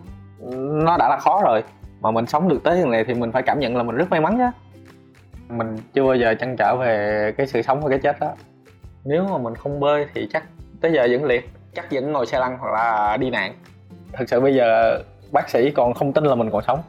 nó 0.85 0.97
đã 0.97 1.09
là 1.09 1.17
khó 1.17 1.41
rồi. 1.45 1.63
Mà 2.01 2.11
mình 2.11 2.25
sống 2.25 2.49
được 2.49 2.63
tới 2.63 2.85
này 2.85 3.03
thì 3.03 3.13
mình 3.13 3.31
phải 3.31 3.43
cảm 3.43 3.59
nhận 3.59 3.77
là 3.77 3.83
mình 3.83 3.95
rất 3.95 4.09
may 4.09 4.21
mắn 4.21 4.37
chứ 4.37 4.49
mình 5.49 5.77
chưa 5.93 6.03
bao 6.03 6.15
giờ 6.15 6.35
chăn 6.39 6.55
trở 6.57 6.75
về 6.75 7.33
cái 7.37 7.47
sự 7.47 7.61
sống 7.61 7.81
và 7.81 7.89
cái 7.89 7.99
chết 7.99 8.19
đó. 8.19 8.31
Nếu 9.05 9.27
mà 9.31 9.37
mình 9.37 9.55
không 9.55 9.79
bơi 9.79 10.05
thì 10.13 10.27
chắc 10.33 10.43
tới 10.81 10.93
giờ 10.93 11.07
vẫn 11.11 11.23
liệt, 11.23 11.49
chắc 11.75 11.91
vẫn 11.91 12.11
ngồi 12.11 12.25
xe 12.25 12.39
lăn 12.39 12.57
hoặc 12.59 12.73
là 12.73 13.17
đi 13.17 13.29
nạn. 13.29 13.53
Thực 14.13 14.29
sự 14.29 14.39
bây 14.39 14.55
giờ 14.55 14.99
bác 15.31 15.49
sĩ 15.49 15.71
còn 15.71 15.93
không 15.93 16.13
tin 16.13 16.23
là 16.23 16.35
mình 16.35 16.51
còn 16.51 16.63
sống. 16.67 16.79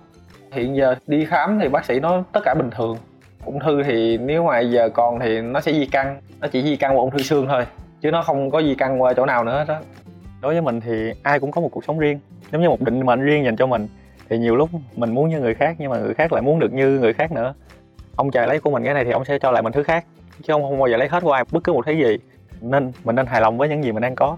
Hiện 0.52 0.76
giờ 0.76 0.94
đi 1.06 1.24
khám 1.24 1.58
thì 1.62 1.68
bác 1.68 1.84
sĩ 1.84 2.00
nói 2.00 2.22
tất 2.32 2.40
cả 2.44 2.54
bình 2.54 2.70
thường 2.70 2.96
ung 3.44 3.60
thư 3.60 3.82
thì 3.82 4.18
nếu 4.18 4.44
mà 4.44 4.60
giờ 4.60 4.88
còn 4.88 5.20
thì 5.20 5.40
nó 5.40 5.60
sẽ 5.60 5.72
di 5.72 5.86
căn, 5.86 6.20
nó 6.40 6.48
chỉ 6.48 6.62
di 6.62 6.76
căn 6.76 6.96
qua 6.96 7.00
ung 7.00 7.10
thư 7.10 7.18
xương 7.18 7.46
thôi, 7.48 7.66
chứ 8.00 8.10
nó 8.10 8.22
không 8.22 8.50
có 8.50 8.62
di 8.62 8.74
căn 8.74 9.02
qua 9.02 9.12
chỗ 9.12 9.26
nào 9.26 9.44
nữa 9.44 9.64
đó 9.68 9.80
đối 10.40 10.52
với 10.52 10.62
mình 10.62 10.80
thì 10.80 11.12
ai 11.22 11.40
cũng 11.40 11.50
có 11.50 11.60
một 11.60 11.68
cuộc 11.72 11.84
sống 11.84 11.98
riêng, 11.98 12.18
giống 12.52 12.62
như 12.62 12.68
một 12.68 12.80
định 12.80 13.06
mệnh 13.06 13.20
riêng 13.20 13.44
dành 13.44 13.56
cho 13.56 13.66
mình. 13.66 13.88
Thì 14.28 14.38
nhiều 14.38 14.56
lúc 14.56 14.70
mình 14.96 15.14
muốn 15.14 15.28
như 15.28 15.40
người 15.40 15.54
khác, 15.54 15.76
nhưng 15.78 15.90
mà 15.90 15.98
người 15.98 16.14
khác 16.14 16.32
lại 16.32 16.42
muốn 16.42 16.58
được 16.58 16.72
như 16.72 16.98
người 16.98 17.12
khác 17.12 17.32
nữa. 17.32 17.54
Ông 18.16 18.30
trời 18.30 18.46
lấy 18.46 18.60
của 18.60 18.70
mình 18.70 18.84
cái 18.84 18.94
này 18.94 19.04
thì 19.04 19.10
ông 19.10 19.24
sẽ 19.24 19.38
cho 19.38 19.50
lại 19.50 19.62
mình 19.62 19.72
thứ 19.72 19.82
khác, 19.82 20.04
chứ 20.42 20.52
ông 20.52 20.62
không 20.62 20.78
bao 20.78 20.88
giờ 20.88 20.96
lấy 20.96 21.08
hết 21.08 21.22
của 21.22 21.32
ai 21.32 21.44
bất 21.52 21.64
cứ 21.64 21.72
một 21.72 21.86
thứ 21.86 21.92
gì. 21.92 22.16
Nên 22.60 22.92
mình 23.04 23.16
nên 23.16 23.26
hài 23.26 23.40
lòng 23.40 23.58
với 23.58 23.68
những 23.68 23.84
gì 23.84 23.92
mình 23.92 24.02
đang 24.02 24.14
có. 24.14 24.36